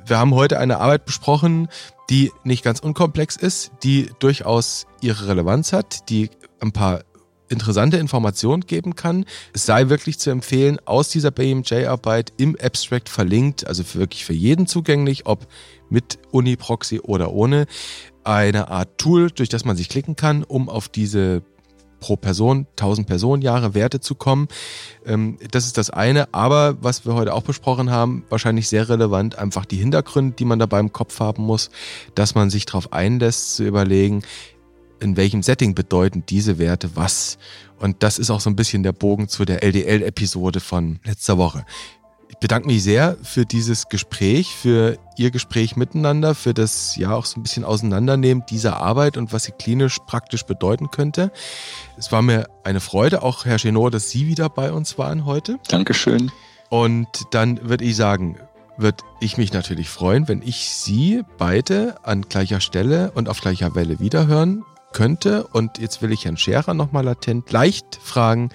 [0.06, 1.68] Wir haben heute eine Arbeit besprochen,
[2.08, 6.30] die nicht ganz unkomplex ist, die durchaus ihre Relevanz hat, die
[6.60, 7.02] ein paar
[7.48, 9.24] interessante Informationen geben kann.
[9.52, 14.66] Es sei wirklich zu empfehlen, aus dieser BMJ-Arbeit im Abstract verlinkt, also wirklich für jeden
[14.66, 15.46] zugänglich, ob
[15.90, 17.66] mit Uni-Proxy oder ohne,
[18.24, 21.42] eine Art Tool, durch das man sich klicken kann, um auf diese
[22.00, 24.48] pro Person 1000 Personenjahre Werte zu kommen.
[25.04, 26.32] Ähm, das ist das eine.
[26.32, 30.58] Aber was wir heute auch besprochen haben, wahrscheinlich sehr relevant, einfach die Hintergründe, die man
[30.58, 31.70] dabei im Kopf haben muss,
[32.14, 34.22] dass man sich darauf einlässt, zu überlegen,
[35.00, 37.38] in welchem Setting bedeuten diese Werte was.
[37.78, 41.64] Und das ist auch so ein bisschen der Bogen zu der LDL-Episode von letzter Woche.
[42.28, 47.24] Ich bedanke mich sehr für dieses Gespräch, für Ihr Gespräch miteinander, für das ja auch
[47.24, 51.32] so ein bisschen Auseinandernehmen dieser Arbeit und was sie klinisch praktisch bedeuten könnte.
[51.96, 55.58] Es war mir eine Freude, auch Herr Chenot, dass Sie wieder bei uns waren heute.
[55.68, 56.30] Dankeschön.
[56.68, 58.38] Und dann würde ich sagen,
[58.76, 63.74] würde ich mich natürlich freuen, wenn ich Sie beide an gleicher Stelle und auf gleicher
[63.74, 65.46] Welle wiederhören könnte.
[65.46, 68.50] Und jetzt will ich Herrn Scherer nochmal latent leicht fragen,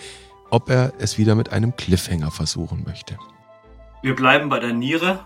[0.50, 3.18] ob er es wieder mit einem Cliffhanger versuchen möchte.
[4.02, 5.20] Wir bleiben bei der Niere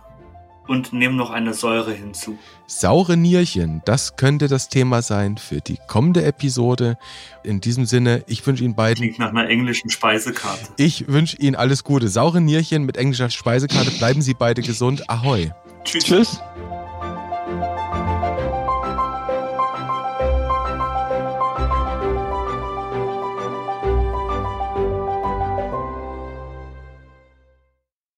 [0.68, 2.38] und nehmen noch eine Säure hinzu.
[2.68, 6.98] Saure Nierchen, das könnte das Thema sein für die kommende Episode.
[7.44, 9.02] In diesem Sinne, ich wünsche Ihnen beiden.
[9.02, 10.74] Klingt nach einer englischen Speisekarte.
[10.78, 12.10] Ich wünsche Ihnen alles Gute.
[12.10, 13.92] Saure Nierchen mit englischer Speisekarte.
[13.92, 15.10] Bleiben Sie beide gesund.
[15.10, 15.52] Ahoi.
[15.84, 16.04] Tschüss.
[16.04, 16.42] Tschüss.